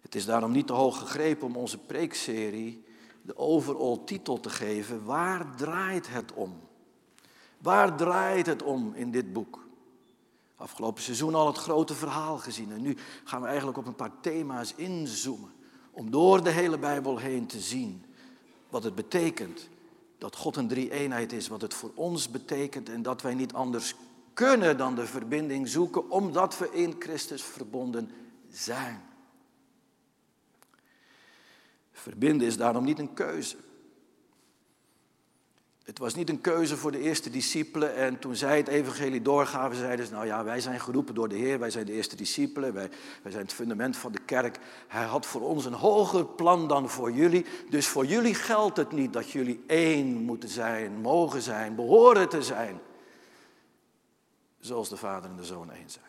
Het 0.00 0.14
is 0.14 0.24
daarom 0.24 0.52
niet 0.52 0.66
te 0.66 0.72
hoog 0.72 0.98
gegrepen 0.98 1.46
om 1.46 1.56
onze 1.56 1.78
preekserie 1.78 2.84
de 3.22 3.36
overall 3.36 3.98
titel 4.04 4.40
te 4.40 4.50
geven. 4.50 5.04
Waar 5.04 5.56
draait 5.56 6.08
het 6.08 6.32
om? 6.32 6.60
Waar 7.58 7.96
draait 7.96 8.46
het 8.46 8.62
om 8.62 8.94
in 8.94 9.10
dit 9.10 9.32
boek? 9.32 9.66
Afgelopen 10.56 11.02
seizoen 11.02 11.34
al 11.34 11.46
het 11.46 11.56
grote 11.56 11.94
verhaal 11.94 12.38
gezien. 12.38 12.72
En 12.72 12.82
nu 12.82 12.96
gaan 13.24 13.40
we 13.40 13.46
eigenlijk 13.46 13.78
op 13.78 13.86
een 13.86 13.94
paar 13.94 14.20
thema's 14.20 14.74
inzoomen. 14.74 15.52
Om 15.90 16.10
door 16.10 16.42
de 16.42 16.50
hele 16.50 16.78
Bijbel 16.78 17.18
heen 17.18 17.46
te 17.46 17.60
zien 17.60 18.04
wat 18.72 18.84
het 18.84 18.94
betekent 18.94 19.68
dat 20.18 20.36
God 20.36 20.56
een 20.56 20.68
drie-eenheid 20.68 21.32
is. 21.32 21.48
Wat 21.48 21.60
het 21.60 21.74
voor 21.74 21.90
ons 21.94 22.30
betekent 22.30 22.88
en 22.88 23.02
dat 23.02 23.22
wij 23.22 23.34
niet 23.34 23.52
anders 23.52 23.94
kunnen 24.34 24.76
dan 24.76 24.94
de 24.94 25.06
verbinding 25.06 25.68
zoeken. 25.68 26.10
Omdat 26.10 26.58
we 26.58 26.70
in 26.72 26.96
Christus 26.98 27.42
verbonden 27.42 28.10
zijn. 28.50 29.02
Verbinden 31.92 32.46
is 32.46 32.56
daarom 32.56 32.84
niet 32.84 32.98
een 32.98 33.14
keuze. 33.14 33.56
Het 35.84 35.98
was 35.98 36.14
niet 36.14 36.28
een 36.28 36.40
keuze 36.40 36.76
voor 36.76 36.92
de 36.92 37.00
eerste 37.00 37.30
discipelen. 37.30 37.94
En 37.94 38.18
toen 38.18 38.36
zij 38.36 38.56
het 38.56 38.68
evangelie 38.68 39.22
doorgaven, 39.22 39.76
zeiden 39.76 40.06
ze, 40.06 40.12
nou 40.12 40.26
ja, 40.26 40.44
wij 40.44 40.60
zijn 40.60 40.80
geroepen 40.80 41.14
door 41.14 41.28
de 41.28 41.36
Heer, 41.36 41.58
wij 41.58 41.70
zijn 41.70 41.86
de 41.86 41.92
eerste 41.92 42.16
discipelen, 42.16 42.74
wij, 42.74 42.88
wij 43.22 43.32
zijn 43.32 43.44
het 43.44 43.52
fundament 43.52 43.96
van 43.96 44.12
de 44.12 44.20
kerk. 44.20 44.58
Hij 44.88 45.04
had 45.04 45.26
voor 45.26 45.40
ons 45.40 45.64
een 45.64 45.72
hoger 45.72 46.26
plan 46.26 46.68
dan 46.68 46.88
voor 46.88 47.12
jullie. 47.12 47.46
Dus 47.70 47.86
voor 47.86 48.06
jullie 48.06 48.34
geldt 48.34 48.76
het 48.76 48.92
niet 48.92 49.12
dat 49.12 49.30
jullie 49.30 49.64
één 49.66 50.06
moeten 50.06 50.48
zijn, 50.48 50.92
mogen 50.92 51.42
zijn, 51.42 51.74
behoren 51.74 52.28
te 52.28 52.42
zijn. 52.42 52.80
Zoals 54.60 54.88
de 54.88 54.96
Vader 54.96 55.30
en 55.30 55.36
de 55.36 55.44
Zoon 55.44 55.70
één 55.70 55.90
zijn. 55.90 56.04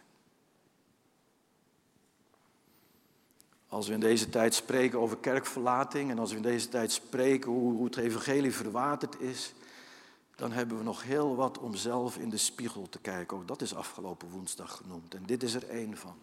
Als 3.67 3.87
we 3.87 3.93
in 3.93 3.99
deze 3.99 4.29
tijd 4.29 4.53
spreken 4.53 4.99
over 4.99 5.17
kerkverlating 5.17 6.11
en 6.11 6.19
als 6.19 6.29
we 6.29 6.35
in 6.35 6.41
deze 6.43 6.69
tijd 6.69 6.91
spreken 6.91 7.51
hoe, 7.51 7.73
hoe 7.73 7.85
het 7.85 7.97
evangelie 7.97 8.53
verwaterd 8.53 9.19
is, 9.19 9.53
dan 10.35 10.51
hebben 10.51 10.77
we 10.77 10.83
nog 10.83 11.03
heel 11.03 11.35
wat 11.35 11.59
om 11.59 11.75
zelf 11.75 12.17
in 12.17 12.29
de 12.29 12.37
spiegel 12.37 12.89
te 12.89 12.99
kijken. 12.99 13.37
Ook 13.37 13.47
dat 13.47 13.61
is 13.61 13.75
afgelopen 13.75 14.29
woensdag 14.29 14.75
genoemd 14.75 15.13
en 15.15 15.25
dit 15.25 15.43
is 15.43 15.53
er 15.53 15.69
één 15.69 15.97
van. 15.97 16.15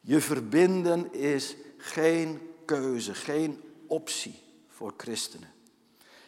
Je 0.00 0.20
verbinden 0.20 1.12
is 1.12 1.56
geen 1.76 2.40
keuze, 2.64 3.14
geen 3.14 3.60
optie 3.86 4.42
voor 4.68 4.94
christenen. 4.96 5.52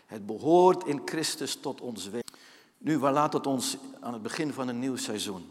Het 0.07 0.27
behoort 0.27 0.87
in 0.87 1.03
Christus 1.05 1.57
tot 1.57 1.81
ons 1.81 2.09
weten. 2.09 2.37
Nu, 2.79 2.99
waar 2.99 3.13
laat 3.13 3.33
het 3.33 3.47
ons 3.47 3.77
aan 4.01 4.13
het 4.13 4.23
begin 4.23 4.53
van 4.53 4.69
een 4.69 4.79
nieuw 4.79 4.97
seizoen? 4.97 5.51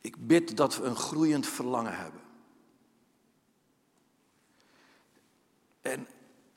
Ik 0.00 0.26
bid 0.26 0.56
dat 0.56 0.76
we 0.76 0.84
een 0.84 0.96
groeiend 0.96 1.46
verlangen 1.46 1.96
hebben. 1.96 2.20
En 5.80 6.06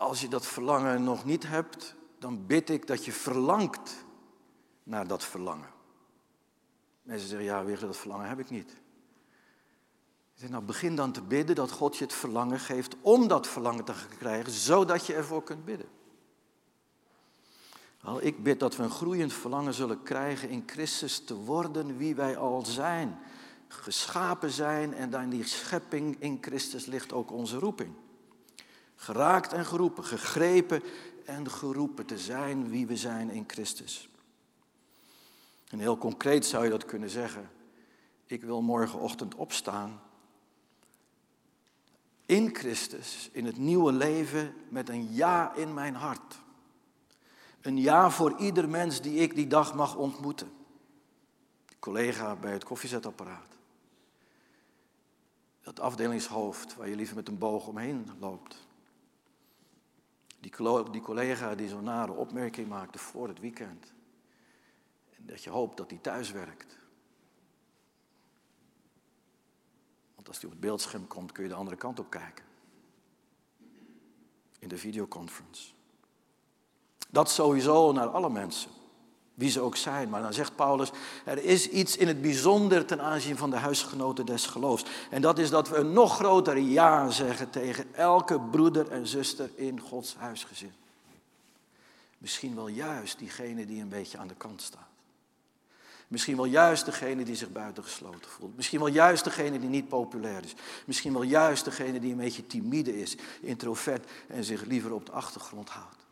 als 0.04 0.22
je 0.22 0.28
dat 0.28 0.46
verlangen 0.46 1.04
nog 1.04 1.26
niet 1.26 1.48
hebt, 1.48 1.96
dan 2.20 2.46
bid 2.46 2.70
ik 2.70 2.88
dat 2.88 3.06
je 3.06 3.12
verlangt 3.12 4.06
naar 4.84 5.08
dat 5.08 5.24
verlangen. 5.24 5.70
Mensen 7.04 7.28
zeggen, 7.28 7.48
ja, 7.48 7.63
weer 7.63 7.80
dat 7.80 7.98
verlangen 7.98 8.30
heb 8.30 8.39
ik 8.39 8.50
niet. 8.50 8.82
Zeg, 10.34 10.50
nou, 10.50 10.63
begin 10.63 10.96
dan 10.96 11.12
te 11.12 11.22
bidden 11.22 11.56
dat 11.56 11.72
God 11.72 11.98
je 11.98 12.04
het 12.04 12.13
verlangen 12.13 12.60
geeft 12.60 12.96
om 13.02 13.28
dat 13.28 13.48
verlangen 13.48 13.84
te 13.84 13.94
krijgen, 14.18 14.52
zodat 14.52 15.06
je 15.06 15.13
ervoor 15.13 15.44
kunt 15.44 15.66
bidden. 15.66 15.88
Al 18.02 18.22
ik 18.22 18.44
bid 18.44 18.60
dat 18.60 18.76
we 18.76 18.84
een 18.84 18.89
groeiend 18.89 19.34
verlangen 19.34 19.74
zullen 19.74 20.04
krijgen 20.04 20.50
in 20.50 20.63
Christus 20.66 21.24
te 21.24 21.36
worden 21.36 21.98
wie 21.98 22.16
wij 22.16 22.38
al 22.38 22.66
zijn. 22.66 23.20
Geschapen 23.68 24.52
zijn 24.52 24.94
en 24.94 25.13
in 25.13 25.30
die 25.30 25.46
schepping 25.46 26.16
in 26.20 26.38
Christus 26.42 26.86
ligt 26.86 27.13
ook 27.13 27.32
onze 27.32 27.60
roeping. 27.60 27.94
Geraakt 28.95 29.53
en 29.53 29.65
geroepen, 29.65 30.03
gegrepen 30.03 30.84
en 31.25 31.51
geroepen 31.51 32.06
te 32.06 32.17
zijn 32.17 32.69
wie 32.69 32.88
we 32.88 32.97
zijn 32.97 33.29
in 33.29 33.43
Christus. 33.47 34.10
En 35.69 35.79
heel 35.79 35.97
concreet 35.97 36.45
zou 36.45 36.63
je 36.63 36.69
dat 36.69 36.86
kunnen 36.86 37.10
zeggen. 37.10 37.49
Ik 38.25 38.43
wil 38.43 38.62
morgenochtend 38.62 39.36
opstaan 39.36 40.01
in 42.25 42.56
Christus, 42.56 43.29
in 43.32 43.45
het 43.45 43.58
nieuwe 43.58 43.91
leven, 43.91 44.53
met 44.69 44.89
een 44.89 45.13
ja 45.13 45.56
in 45.56 45.73
mijn 45.73 45.95
hart. 45.95 46.41
Een 47.62 47.77
ja 47.77 48.12
voor 48.12 48.38
ieder 48.38 48.69
mens 48.69 49.01
die 49.01 49.19
ik 49.19 49.36
die 49.36 49.47
dag 49.47 49.73
mag 49.73 49.95
ontmoeten. 49.95 50.51
Collega 51.79 52.36
bij 52.36 52.51
het 52.51 52.63
koffiezetapparaat. 52.63 53.47
Dat 55.62 55.79
afdelingshoofd 55.79 56.75
waar 56.75 56.89
je 56.89 56.95
liever 56.95 57.15
met 57.15 57.27
een 57.27 57.38
boog 57.38 57.67
omheen 57.67 58.10
loopt. 58.19 58.62
Die, 60.43 61.01
collega 61.01 61.56
die 61.56 61.69
zo'n 61.69 61.84
nare 61.84 62.12
opmerking 62.12 62.67
maakte 62.67 62.97
voor 62.97 63.27
het 63.27 63.39
weekend. 63.39 63.93
En 65.17 65.25
dat 65.25 65.43
je 65.43 65.49
hoopt 65.49 65.77
dat 65.77 65.89
hij 65.89 65.99
thuis 65.99 66.32
werkt. 66.32 66.77
Want 70.15 70.27
als 70.27 70.38
hij 70.38 70.45
op 70.45 70.51
het 70.51 70.60
beeldscherm 70.60 71.08
komt, 71.08 71.32
kun 71.32 71.43
je 71.43 71.49
de 71.49 71.56
andere 71.56 71.77
kant 71.77 71.99
op 71.99 72.10
kijken. 72.10 72.45
In 74.60 74.67
de 74.67 74.77
videoconference. 74.77 75.73
Dat 77.10 77.29
sowieso 77.29 77.91
naar 77.91 78.08
alle 78.08 78.29
mensen, 78.29 78.71
wie 79.34 79.50
ze 79.50 79.62
ook 79.62 79.76
zijn. 79.76 80.10
Maar 80.10 80.22
dan 80.22 80.34
zegt 80.34 80.56
Paulus, 80.56 80.91
er 81.26 81.43
is 81.43 81.69
iets 81.69 81.98
in 81.98 82.08
het 82.08 82.22
bijzonder 82.22 82.86
ten 82.86 83.02
aanzien 83.02 83.38
van 83.38 83.50
de 83.50 83.56
huisgenoten 83.56 84.26
des 84.26 84.46
geloofs. 84.46 84.86
En 85.10 85.22
dat 85.22 85.39
is 85.39 85.50
dat 85.50 85.69
we 85.69 85.76
een 85.76 85.93
nog 85.93 86.15
groter 86.15 86.58
ja 86.58 87.10
zeggen 87.10 87.50
tegen 87.50 87.96
elke 87.96 88.39
broeder 88.39 88.91
en 88.91 89.08
zuster 89.08 89.50
in 89.56 89.80
Gods 89.80 90.15
huisgezin. 90.15 90.74
Misschien 92.17 92.56
wel 92.56 92.67
juist 92.67 93.19
diegene 93.19 93.65
die 93.65 93.82
een 93.82 93.89
beetje 93.89 94.17
aan 94.17 94.28
de 94.28 94.36
kant 94.36 94.62
staat. 94.62 94.91
Misschien 96.08 96.36
wel 96.36 96.46
juist 96.46 96.86
degene 96.86 97.24
die 97.24 97.36
zich 97.36 97.52
buitengesloten 97.52 98.30
voelt. 98.30 98.56
Misschien 98.56 98.80
wel 98.80 98.88
juist 98.88 99.24
degene 99.24 99.60
die 99.60 99.69
niet 99.69 99.88
populair 99.88 100.43
is. 100.43 100.54
Misschien 100.86 101.13
wel 101.13 101.24
juist 101.24 101.65
degene 101.65 102.00
die 102.00 102.12
een 102.12 102.17
beetje 102.17 102.48
timide 102.48 103.00
is, 103.02 103.15
introvert 103.41 104.10
en 104.28 104.43
zich 104.43 104.65
liever 104.65 104.93
op 104.93 105.06
de 105.06 105.12
achtergrond 105.12 105.69
houdt. 105.69 106.03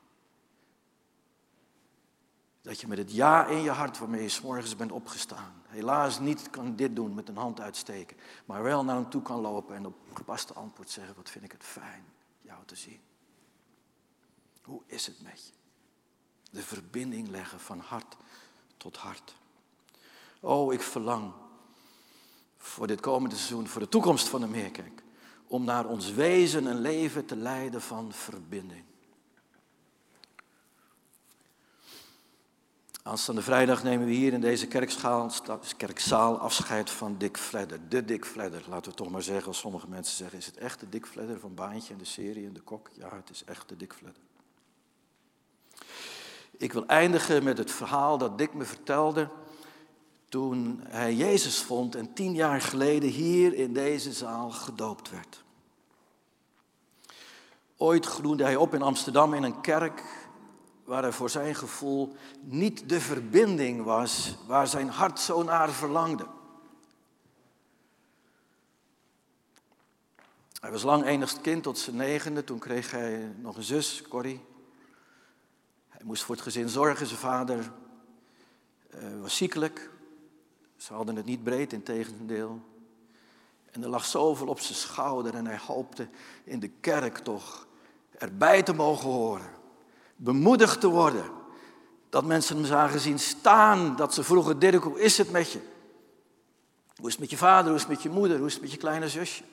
Dat 2.62 2.82
je 2.82 2.88
met 2.88 2.97
het 2.97 3.13
ja 3.13 3.45
in 3.45 3.62
je 3.62 3.69
hart 3.69 4.00
waarmee 4.00 4.21
je 4.21 4.30
s'morgens 4.30 4.76
bent 4.76 4.91
opgestaan. 4.91 5.63
Helaas 5.67 6.19
niet 6.19 6.50
kan 6.50 6.76
dit 6.76 6.95
doen 6.95 7.13
met 7.13 7.30
een 7.30 7.38
hand 7.38 7.62
uitsteken. 7.62 8.17
Maar 8.45 8.63
wel 8.63 8.84
naar 8.84 8.95
hem 8.95 9.10
toe 9.10 9.21
kan 9.21 9.41
lopen 9.41 9.76
en 9.76 9.86
op 9.86 9.95
gepaste 10.13 10.54
antwoord 10.54 10.89
zeggen. 10.89 11.15
Wat 11.15 11.30
vind 11.30 11.45
ik 11.45 11.52
het 11.52 11.63
fijn 11.63 12.06
jou 12.41 12.65
te 12.65 12.76
zien. 12.76 13.00
Hoe 14.62 14.82
is 14.86 15.06
het 15.06 15.21
met 15.21 15.45
je? 15.45 15.54
De 16.52 16.62
verbinding 16.62 17.28
leggen 17.28 17.60
van 17.60 17.80
hart 17.80 18.17
tot 18.78 18.97
hart. 18.97 19.36
Oh, 20.39 20.74
ik 20.74 20.82
verlang 20.82 21.34
voor 22.58 22.88
dit 22.88 23.00
komende 23.00 23.36
seizoen, 23.36 23.67
voor 23.67 23.82
de 23.82 23.89
toekomst 23.89 24.28
van 24.28 24.41
de 24.41 24.47
Meerkerk. 24.47 25.04
Om 25.47 25.63
naar 25.63 25.86
ons 25.86 26.12
wezen 26.12 26.65
een 26.65 26.82
leven 26.82 27.26
te 27.26 27.36
leiden 27.36 27.82
van 27.82 28.12
verbinding. 28.12 28.84
Aanstaande 33.04 33.42
vrijdag 33.42 33.84
nemen 33.84 34.08
we 34.08 34.14
hier 34.14 34.34
in 34.34 34.42
deze 34.42 34.68
kerkzaal 35.78 36.38
afscheid 36.40 36.90
van 36.90 37.16
Dick 37.18 37.38
Fledder. 37.38 37.80
De 37.90 38.06
Dick 38.06 38.26
Fledder, 38.26 38.64
laten 38.70 38.92
we 38.92 38.98
toch 38.98 39.10
maar 39.10 39.22
zeggen, 39.22 39.48
als 39.48 39.58
sommige 39.58 39.88
mensen 39.88 40.16
zeggen. 40.16 40.38
Is 40.38 40.46
het 40.46 40.58
echt 40.58 40.80
de 40.80 40.90
Dick 40.90 41.06
Fledder 41.06 41.40
van 41.40 41.54
Baantje 41.54 41.94
en 41.94 42.00
de 42.00 42.06
serie 42.06 42.46
en 42.46 42.54
de 42.54 42.62
kok? 42.62 42.90
Ja, 42.94 43.16
het 43.16 43.30
is 43.30 43.44
echt 43.44 43.70
de 43.70 43.78
Dick 43.78 43.94
Fledder. 43.94 44.22
Ik 46.58 46.74
wil 46.74 46.86
eindigen 46.86 47.44
met 47.44 47.58
het 47.58 47.72
verhaal 47.72 48.18
dat 48.18 48.38
Dick 48.38 48.54
me 48.54 48.66
vertelde 48.66 49.30
toen 50.30 50.80
hij 50.84 51.16
Jezus 51.16 51.62
vond 51.62 51.96
en 51.96 52.14
tien 52.14 52.34
jaar 52.34 52.62
geleden 52.62 53.10
hier 53.10 53.54
in 53.54 53.74
deze 53.74 54.14
zaal 54.14 54.52
gedoopt 54.52 55.10
werd. 55.10 55.44
Ooit 57.78 58.06
groeide 58.06 58.44
hij 58.44 58.56
op 58.56 58.74
in 58.74 58.82
Amsterdam 58.82 59.34
in 59.34 59.44
een 59.44 59.62
kerk 59.62 60.04
waar 60.92 61.04
er 61.04 61.14
voor 61.14 61.30
zijn 61.30 61.56
gevoel 61.56 62.16
niet 62.42 62.90
de 62.90 63.02
verbinding 63.02 63.84
was 63.84 64.38
waar 64.48 64.68
zijn 64.68 64.90
hart 64.90 65.20
zo 65.20 65.44
naar 65.44 65.70
verlangde. 65.70 66.26
Hij 70.60 70.72
was 70.72 70.84
lang 70.84 71.06
enigst 71.06 71.42
kind 71.42 71.64
tot 71.64 71.78
zijn 71.78 71.96
negende, 71.96 72.44
toen 72.44 72.60
kreeg 72.60 72.92
hij 72.92 73.34
nog 73.38 73.58
een 73.58 73.64
zus, 73.64 74.02
Corrie. 74.10 74.42
Hij 75.90 76.02
moest 76.04 76.24
voor 76.24 76.36
het 76.36 76.44
gezin 76.44 76.70
zorgen, 76.70 77.08
zijn 77.08 77.20
vader 77.20 77.72
uh, 78.96 79.22
was 79.22 79.36
ziekelijk. 79.36 79.90
Ze 80.78 80.94
hadden 80.94 81.16
het 81.16 81.26
niet 81.26 81.44
breed, 81.44 81.74
in 81.74 81.84
tegendeel. 81.84 82.62
En 83.72 83.84
er 83.84 83.90
lag 83.90 84.06
zoveel 84.06 84.48
op 84.48 84.60
zijn 84.60 84.78
schouder 84.78 85.36
en 85.36 85.46
hij 85.46 85.60
hoopte 85.68 86.08
in 86.44 86.60
de 86.60 86.70
kerk 86.70 87.18
toch 87.18 87.68
erbij 88.18 88.64
te 88.64 88.74
mogen 88.74 89.10
horen 89.10 89.60
bemoedigd 90.24 90.80
te 90.80 90.88
worden. 90.88 91.26
Dat 92.10 92.26
mensen 92.26 92.56
hem 92.56 92.66
zagen 92.66 93.00
zien 93.00 93.20
staan, 93.20 93.96
dat 93.96 94.14
ze 94.14 94.24
vroegen, 94.24 94.60
Dirk, 94.60 94.84
hoe 94.84 95.02
is 95.02 95.18
het 95.18 95.32
met 95.32 95.52
je? 95.52 95.60
Hoe 96.96 97.08
is 97.08 97.12
het 97.12 97.22
met 97.22 97.30
je 97.30 97.38
vader, 97.38 97.66
hoe 97.66 97.76
is 97.76 97.82
het 97.82 97.92
met 97.92 98.02
je 98.02 98.10
moeder, 98.10 98.38
hoe 98.38 98.48
is 98.48 98.54
het 98.54 98.62
met 98.62 98.72
je 98.72 98.78
kleine 98.78 99.10
zusje? 99.10 99.44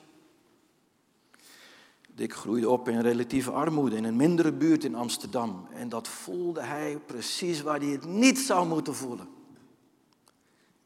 Dick 2.09 2.33
groeide 2.33 2.69
op 2.69 2.89
in 2.89 3.01
relatieve 3.01 3.51
armoede 3.51 3.95
in 3.95 4.03
een 4.03 4.15
mindere 4.15 4.51
buurt 4.51 4.83
in 4.83 4.95
Amsterdam. 4.95 5.67
En 5.73 5.89
dat 5.89 6.07
voelde 6.07 6.61
hij 6.61 6.99
precies 7.05 7.61
waar 7.61 7.79
hij 7.79 7.89
het 7.89 8.05
niet 8.05 8.39
zou 8.39 8.67
moeten 8.67 8.95
voelen. 8.95 9.29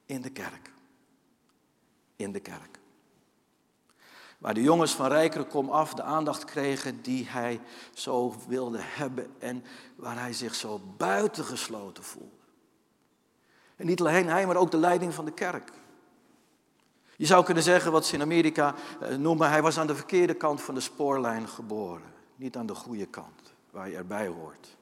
In 0.05 0.21
de 0.21 0.29
kerk. 0.29 0.71
In 2.15 2.31
de 2.31 2.39
kerk. 2.39 2.79
Waar 4.43 4.53
de 4.53 4.61
jongens 4.61 4.95
van 4.95 5.07
Rijkere 5.07 5.43
kom 5.43 5.69
af 5.69 5.93
de 5.93 6.03
aandacht 6.03 6.45
kregen 6.45 7.01
die 7.01 7.25
hij 7.27 7.61
zo 7.93 8.35
wilde 8.47 8.79
hebben 8.81 9.33
en 9.39 9.63
waar 9.95 10.19
hij 10.19 10.33
zich 10.33 10.55
zo 10.55 10.81
buitengesloten 10.97 12.03
voelde. 12.03 12.43
En 13.75 13.85
niet 13.85 13.99
alleen 13.99 14.27
hij, 14.27 14.45
maar 14.45 14.55
ook 14.55 14.71
de 14.71 14.77
leiding 14.77 15.13
van 15.13 15.25
de 15.25 15.31
kerk. 15.31 15.71
Je 17.15 17.25
zou 17.25 17.45
kunnen 17.45 17.63
zeggen 17.63 17.91
wat 17.91 18.05
ze 18.05 18.15
in 18.15 18.21
Amerika 18.21 18.75
eh, 19.01 19.15
noemen, 19.15 19.49
hij 19.49 19.61
was 19.61 19.77
aan 19.77 19.87
de 19.87 19.95
verkeerde 19.95 20.33
kant 20.33 20.61
van 20.61 20.73
de 20.73 20.81
spoorlijn 20.81 21.47
geboren. 21.47 22.13
Niet 22.35 22.55
aan 22.57 22.65
de 22.65 22.75
goede 22.75 23.05
kant, 23.05 23.53
waar 23.71 23.89
je 23.89 23.95
erbij 23.95 24.27
hoort. 24.27 24.77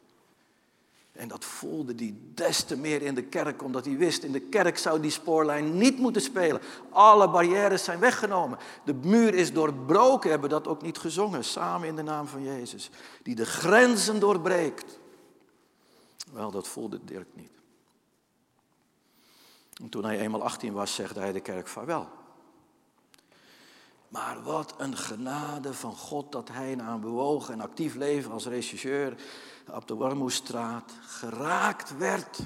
En 1.11 1.27
dat 1.27 1.45
voelde 1.45 1.93
hij 1.95 2.15
des 2.33 2.63
te 2.63 2.77
meer 2.77 3.01
in 3.01 3.15
de 3.15 3.23
kerk, 3.23 3.63
omdat 3.63 3.85
hij 3.85 3.97
wist, 3.97 4.23
in 4.23 4.31
de 4.31 4.39
kerk 4.39 4.77
zou 4.77 4.99
die 4.99 5.11
spoorlijn 5.11 5.77
niet 5.77 5.97
moeten 5.97 6.21
spelen. 6.21 6.61
Alle 6.89 7.29
barrières 7.29 7.83
zijn 7.83 7.99
weggenomen. 7.99 8.57
De 8.85 8.93
muur 8.93 9.33
is 9.33 9.53
doorbroken, 9.53 10.29
hebben 10.29 10.49
dat 10.49 10.67
ook 10.67 10.81
niet 10.81 10.97
gezongen, 10.97 11.43
samen 11.43 11.87
in 11.87 11.95
de 11.95 12.03
naam 12.03 12.27
van 12.27 12.43
Jezus. 12.43 12.89
Die 13.23 13.35
de 13.35 13.45
grenzen 13.45 14.19
doorbreekt. 14.19 14.99
Wel, 16.33 16.51
dat 16.51 16.67
voelde 16.67 16.99
Dirk 17.03 17.27
niet. 17.33 17.51
En 19.81 19.89
toen 19.89 20.05
hij 20.05 20.19
eenmaal 20.19 20.43
18 20.43 20.73
was, 20.73 20.95
zegde 20.95 21.19
hij 21.19 21.31
de 21.31 21.39
kerk 21.39 21.67
vaarwel. 21.67 22.20
Maar 24.11 24.43
wat 24.43 24.73
een 24.77 24.97
genade 24.97 25.73
van 25.73 25.95
God 25.95 26.31
dat 26.31 26.47
hij 26.47 26.75
na 26.75 26.93
een 26.93 26.99
bewogen 26.99 27.53
en 27.53 27.61
actief 27.61 27.95
leven 27.95 28.31
als 28.31 28.45
regisseur 28.45 29.15
op 29.69 29.87
de 29.87 29.95
Warmoestraat 29.95 30.91
geraakt 31.01 31.97
werd 31.97 32.39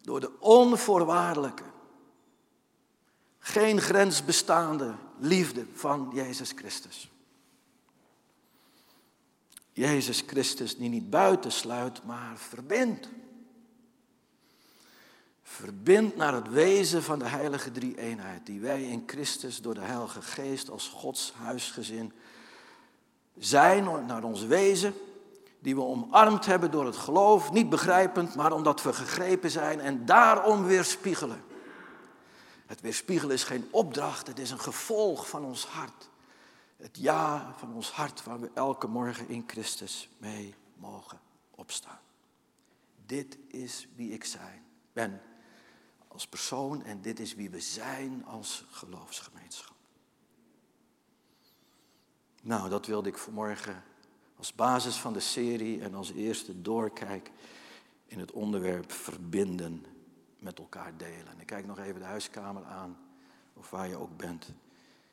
door 0.00 0.20
de 0.20 0.38
onvoorwaardelijke, 0.38 1.62
geen 3.38 3.80
grens 3.80 4.24
bestaande 4.24 4.94
liefde 5.18 5.66
van 5.74 6.10
Jezus 6.14 6.52
Christus. 6.56 7.10
Jezus 9.72 10.22
Christus 10.26 10.76
die 10.76 10.88
niet 10.88 11.10
buitensluit, 11.10 12.04
maar 12.04 12.36
verbindt. 12.36 13.08
Verbindt 15.52 16.16
naar 16.16 16.34
het 16.34 16.48
wezen 16.48 17.02
van 17.02 17.18
de 17.18 17.24
heilige 17.24 17.70
drie-eenheid, 17.70 18.46
die 18.46 18.60
wij 18.60 18.82
in 18.82 19.02
Christus 19.06 19.60
door 19.60 19.74
de 19.74 19.80
Heilige 19.80 20.22
Geest 20.22 20.70
als 20.70 20.88
Gods 20.88 21.32
huisgezin 21.32 22.12
zijn, 23.38 24.06
naar 24.06 24.24
ons 24.24 24.42
wezen, 24.44 24.94
die 25.58 25.74
we 25.74 25.82
omarmd 25.82 26.46
hebben 26.46 26.70
door 26.70 26.86
het 26.86 26.96
geloof, 26.96 27.52
niet 27.52 27.68
begrijpend, 27.68 28.34
maar 28.34 28.52
omdat 28.52 28.82
we 28.82 28.92
gegrepen 28.92 29.50
zijn 29.50 29.80
en 29.80 30.06
daarom 30.06 30.64
weerspiegelen. 30.64 31.44
Het 32.66 32.80
weerspiegelen 32.80 33.34
is 33.34 33.44
geen 33.44 33.68
opdracht, 33.70 34.26
het 34.26 34.38
is 34.38 34.50
een 34.50 34.60
gevolg 34.60 35.28
van 35.28 35.44
ons 35.44 35.66
hart. 35.66 36.08
Het 36.76 36.98
ja 36.98 37.54
van 37.56 37.74
ons 37.74 37.90
hart 37.90 38.24
waar 38.24 38.40
we 38.40 38.50
elke 38.54 38.86
morgen 38.86 39.28
in 39.28 39.44
Christus 39.46 40.08
mee 40.18 40.54
mogen 40.74 41.20
opstaan. 41.50 42.00
Dit 43.06 43.38
is 43.48 43.88
wie 43.96 44.12
ik 44.12 44.24
zijn, 44.24 44.62
ben 44.92 45.20
als 46.12 46.26
persoon 46.26 46.84
en 46.84 47.00
dit 47.00 47.20
is 47.20 47.34
wie 47.34 47.50
we 47.50 47.60
zijn 47.60 48.24
als 48.24 48.64
geloofsgemeenschap. 48.70 49.76
Nou, 52.42 52.68
dat 52.68 52.86
wilde 52.86 53.08
ik 53.08 53.18
vanmorgen 53.18 53.84
als 54.36 54.54
basis 54.54 54.96
van 54.96 55.12
de 55.12 55.20
serie 55.20 55.80
en 55.80 55.94
als 55.94 56.12
eerste 56.12 56.62
doorkijk 56.62 57.30
in 58.06 58.18
het 58.18 58.32
onderwerp 58.32 58.92
verbinden 58.92 59.84
met 60.38 60.58
elkaar 60.58 60.96
delen. 60.96 61.26
En 61.26 61.40
ik 61.40 61.46
kijk 61.46 61.66
nog 61.66 61.78
even 61.78 62.00
de 62.00 62.06
huiskamer 62.06 62.64
aan, 62.64 62.98
of 63.54 63.70
waar 63.70 63.88
je 63.88 63.96
ook 63.96 64.16
bent. 64.16 64.52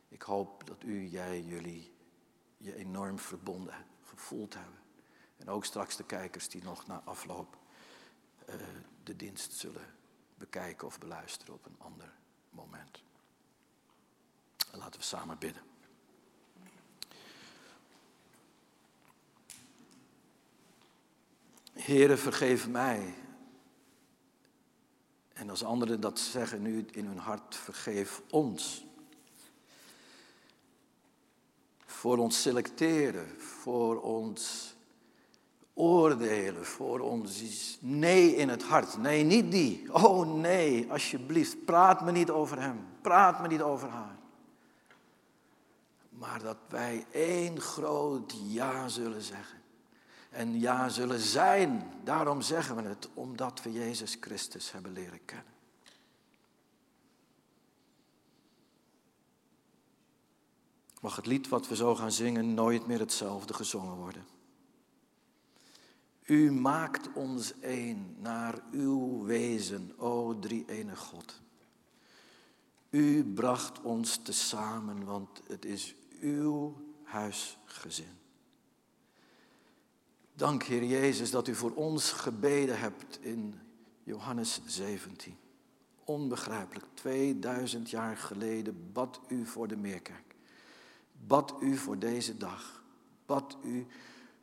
Ik 0.10 0.22
hoop 0.22 0.68
dat 0.68 0.84
u, 0.84 1.08
jij, 1.08 1.42
jullie 1.42 1.94
je 2.58 2.76
enorm 2.76 3.20
verbonden 3.20 3.86
gevoeld 4.04 4.54
hebben. 4.54 4.80
En 5.38 5.50
ook 5.50 5.66
straks 5.66 5.96
de 5.96 6.06
kijkers 6.06 6.50
die 6.50 6.64
nog 6.64 6.88
na 6.88 7.02
afloop 7.06 7.58
uh, 8.50 8.56
de 9.04 9.16
dienst 9.16 9.54
zullen 9.54 9.98
bekijken 10.40 10.88
of 10.88 11.00
beluisteren 11.00 11.54
op 11.54 11.66
een 11.66 11.76
ander 11.78 12.14
moment. 12.50 13.04
En 14.72 14.80
laten 14.80 15.00
we 15.00 15.06
samen 15.06 15.38
bidden. 15.38 15.64
Heere, 21.74 22.18
vergeef 22.18 22.68
mij. 22.68 23.14
En 25.34 25.50
als 25.50 25.64
anderen 25.64 26.02
dat 26.02 26.20
zeggen 26.20 26.62
nu 26.62 26.86
in 26.92 27.06
hun 27.06 27.18
hart, 27.18 27.56
vergeef 27.56 28.22
ons. 28.30 28.86
Voor 31.86 32.18
ons 32.18 32.42
selecteren, 32.42 33.42
voor 33.42 34.02
ons 34.02 34.74
oordelen, 35.80 36.66
voor 36.66 37.00
ons 37.00 37.78
nee 37.80 38.36
in 38.36 38.50
het 38.50 38.64
hart. 38.64 38.98
Nee, 38.98 39.24
niet 39.24 39.52
die. 39.52 39.94
Oh 39.94 40.34
nee, 40.34 40.92
alsjeblieft, 40.92 41.66
praat 41.66 42.02
me 42.02 42.12
niet 42.12 42.30
over 42.30 42.62
hem. 42.62 42.86
Praat 43.02 43.42
me 43.42 43.48
niet 43.48 43.62
over 43.62 43.90
haar. 43.90 44.18
Maar 46.10 46.40
dat 46.44 46.58
wij 46.70 47.06
één 47.12 47.60
groot 47.62 48.34
ja 48.48 48.88
zullen 48.88 49.22
zeggen 49.22 49.58
en 50.30 50.60
ja 50.60 50.90
zullen 50.90 51.20
zijn. 51.20 51.92
Daarom 52.04 52.42
zeggen 52.42 52.76
we 52.76 52.82
het, 52.82 53.10
omdat 53.14 53.64
we 53.64 53.72
Jezus 53.72 54.18
Christus 54.20 54.72
hebben 54.72 54.94
leren 54.94 55.26
kennen. 55.26 55.54
Mag 61.02 61.16
het 61.16 61.26
lied 61.26 61.48
wat 61.48 61.68
we 61.68 61.76
zo 61.76 61.96
gaan 61.96 62.12
zingen 62.12 62.54
nooit 62.54 62.88
meer 62.88 63.00
hetzelfde 63.00 63.54
gezongen 63.54 63.96
worden. 63.96 64.26
U 66.30 66.52
maakt 66.52 67.10
ons 67.14 67.60
één 67.60 68.16
naar 68.20 68.62
uw 68.72 69.24
wezen, 69.24 69.92
o 69.98 70.40
drie 70.40 70.66
ene 70.68 70.96
God. 70.96 71.42
U 72.90 73.24
bracht 73.24 73.82
ons 73.82 74.18
tezamen, 74.18 75.04
want 75.06 75.42
het 75.48 75.66
is 75.66 75.96
uw 76.22 76.76
huisgezin. 77.04 78.18
Dank 80.34 80.64
Heer 80.64 80.84
Jezus 80.84 81.32
dat 81.32 81.48
u 81.48 81.56
voor 81.56 81.74
ons 81.74 82.12
gebeden 82.12 82.80
hebt 82.80 83.20
in 83.22 83.60
Johannes 84.04 84.62
17. 84.66 85.38
Onbegrijpelijk, 86.04 86.86
2000 86.94 87.90
jaar 87.90 88.18
geleden 88.18 88.92
bad 88.94 89.20
u 89.28 89.46
voor 89.46 89.68
de 89.68 89.78
Meerkerk. 89.78 90.36
Bad 91.28 91.56
u 91.60 91.78
voor 91.78 92.00
deze 92.00 92.38
dag. 92.38 92.84
Bad 93.26 93.58
u 93.64 93.88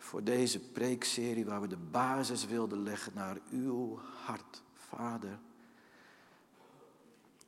voor 0.06 0.24
deze 0.24 0.60
preekserie 0.60 1.44
waar 1.44 1.60
we 1.60 1.66
de 1.66 1.76
basis 1.76 2.46
wilden 2.46 2.82
leggen 2.82 3.12
naar 3.14 3.38
uw 3.50 4.00
hart, 4.24 4.62
Vader. 4.72 5.38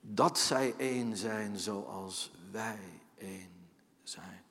Dat 0.01 0.39
zij 0.39 0.75
één 0.77 1.17
zijn 1.17 1.59
zoals 1.59 2.33
wij 2.51 3.03
één 3.19 3.51
zijn. 4.03 4.43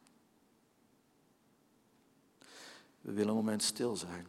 We 3.01 3.11
willen 3.11 3.29
een 3.29 3.35
moment 3.35 3.63
stil 3.63 3.95
zijn. 3.95 4.27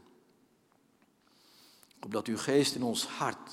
Opdat 2.00 2.26
uw 2.26 2.38
geest 2.38 2.74
in 2.74 2.82
ons 2.82 3.06
hart 3.06 3.52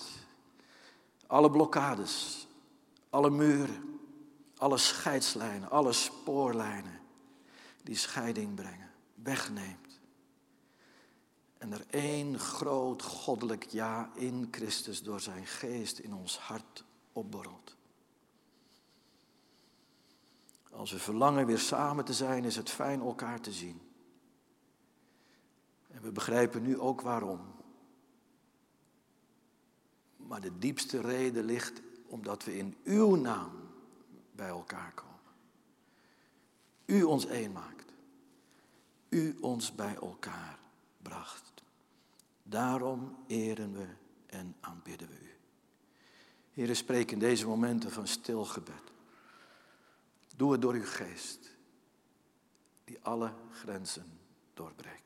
alle 1.28 1.52
blokkades, 1.52 2.48
alle 3.10 3.30
muren, 3.30 4.00
alle 4.58 4.78
scheidslijnen, 4.78 5.70
alle 5.70 5.94
spoorlijnen 5.94 7.00
die 7.84 7.96
scheiding 7.96 8.56
brengen, 8.56 8.92
wegneemt. 9.14 9.85
En 11.58 11.72
er 11.74 11.86
één 11.90 12.40
groot 12.40 13.02
goddelijk 13.02 13.64
ja 13.64 14.12
in 14.16 14.48
Christus 14.52 15.04
door 15.04 15.20
zijn 15.20 15.46
geest 15.46 16.00
in 16.00 16.14
ons 16.14 16.38
hart 16.38 16.84
opborrelt. 17.14 17.76
Als 20.72 20.92
we 20.92 21.00
verlangen 21.00 21.46
weer 21.46 21.60
samen 21.60 22.06
te 22.06 22.14
zijn, 22.14 22.44
is 22.44 22.56
het 22.56 22.70
fijn 22.70 23.02
elkaar 23.02 23.42
te 23.42 23.52
zien. 23.52 23.82
En 25.88 26.02
we 26.02 26.12
begrijpen 26.12 26.62
nu 26.62 26.80
ook 26.80 27.02
waarom. 27.02 27.40
Maar 30.16 30.42
de 30.42 30.58
diepste 30.58 31.02
reden 31.02 31.44
ligt 31.44 31.82
omdat 32.08 32.44
we 32.44 32.58
in 32.58 32.76
uw 32.84 33.16
naam 33.16 33.52
bij 34.32 34.48
elkaar 34.48 34.94
komen. 34.94 35.14
U 36.86 37.04
ons 37.04 37.26
één 37.26 37.52
maakt. 37.52 37.94
U 39.10 39.38
ons 39.42 39.76
bij 39.76 39.96
elkaar 39.96 40.65
bracht. 41.10 41.64
Daarom 42.44 43.18
eren 43.28 43.74
we 43.74 43.88
en 44.26 44.56
aanbidden 44.60 45.08
we 45.08 45.20
u. 45.22 45.34
Heer, 46.54 46.76
spreek 46.76 47.12
in 47.12 47.20
deze 47.20 47.48
momenten 47.48 47.92
van 47.92 48.08
stil 48.08 48.46
gebed. 48.46 48.92
Doe 50.36 50.52
het 50.52 50.62
door 50.62 50.74
uw 50.74 50.86
geest, 50.86 51.56
die 52.84 52.98
alle 53.02 53.34
grenzen 53.52 54.20
doorbreekt. 54.54 55.05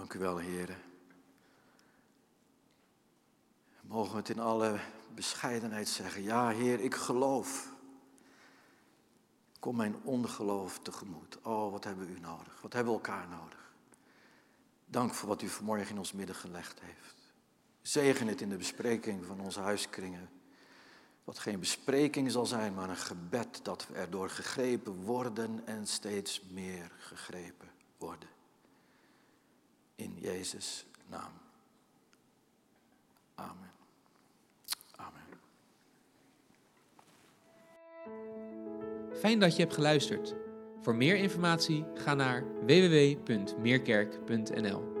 Dank 0.00 0.14
u 0.14 0.18
wel, 0.18 0.38
heren. 0.38 0.78
Mogen 3.80 4.12
we 4.12 4.18
het 4.18 4.28
in 4.28 4.38
alle 4.38 4.80
bescheidenheid 5.14 5.88
zeggen. 5.88 6.22
Ja, 6.22 6.48
Heer, 6.48 6.80
ik 6.80 6.94
geloof. 6.94 7.72
Kom 9.58 9.76
mijn 9.76 9.96
ongeloof 10.02 10.78
tegemoet. 10.78 11.38
Oh, 11.42 11.70
wat 11.70 11.84
hebben 11.84 12.06
we 12.06 12.12
u 12.12 12.20
nodig? 12.20 12.60
Wat 12.60 12.72
hebben 12.72 12.92
we 12.92 12.98
elkaar 12.98 13.28
nodig? 13.28 13.72
Dank 14.86 15.14
voor 15.14 15.28
wat 15.28 15.42
u 15.42 15.48
vanmorgen 15.48 15.90
in 15.90 15.98
ons 15.98 16.12
midden 16.12 16.36
gelegd 16.36 16.80
heeft. 16.80 17.32
Zegen 17.82 18.26
het 18.26 18.40
in 18.40 18.48
de 18.48 18.56
bespreking 18.56 19.24
van 19.24 19.40
onze 19.40 19.60
huiskringen. 19.60 20.30
Wat 21.24 21.38
geen 21.38 21.60
bespreking 21.60 22.30
zal 22.30 22.46
zijn, 22.46 22.74
maar 22.74 22.88
een 22.88 22.96
gebed 22.96 23.60
dat 23.62 23.86
we 23.86 23.94
erdoor 23.94 24.30
gegrepen 24.30 24.94
worden 24.94 25.66
en 25.66 25.86
steeds 25.86 26.42
meer 26.50 26.92
gegrepen 26.98 27.68
worden 27.98 28.38
in 30.00 30.16
Jezus' 30.20 30.86
naam. 31.06 31.32
Amen. 33.34 33.70
Amen. 34.96 35.22
Fijn 39.18 39.38
dat 39.38 39.56
je 39.56 39.62
hebt 39.62 39.74
geluisterd. 39.74 40.34
Voor 40.80 40.94
meer 40.94 41.16
informatie 41.16 41.84
ga 41.94 42.14
naar 42.14 42.44
www.meerkerk.nl. 42.66 44.99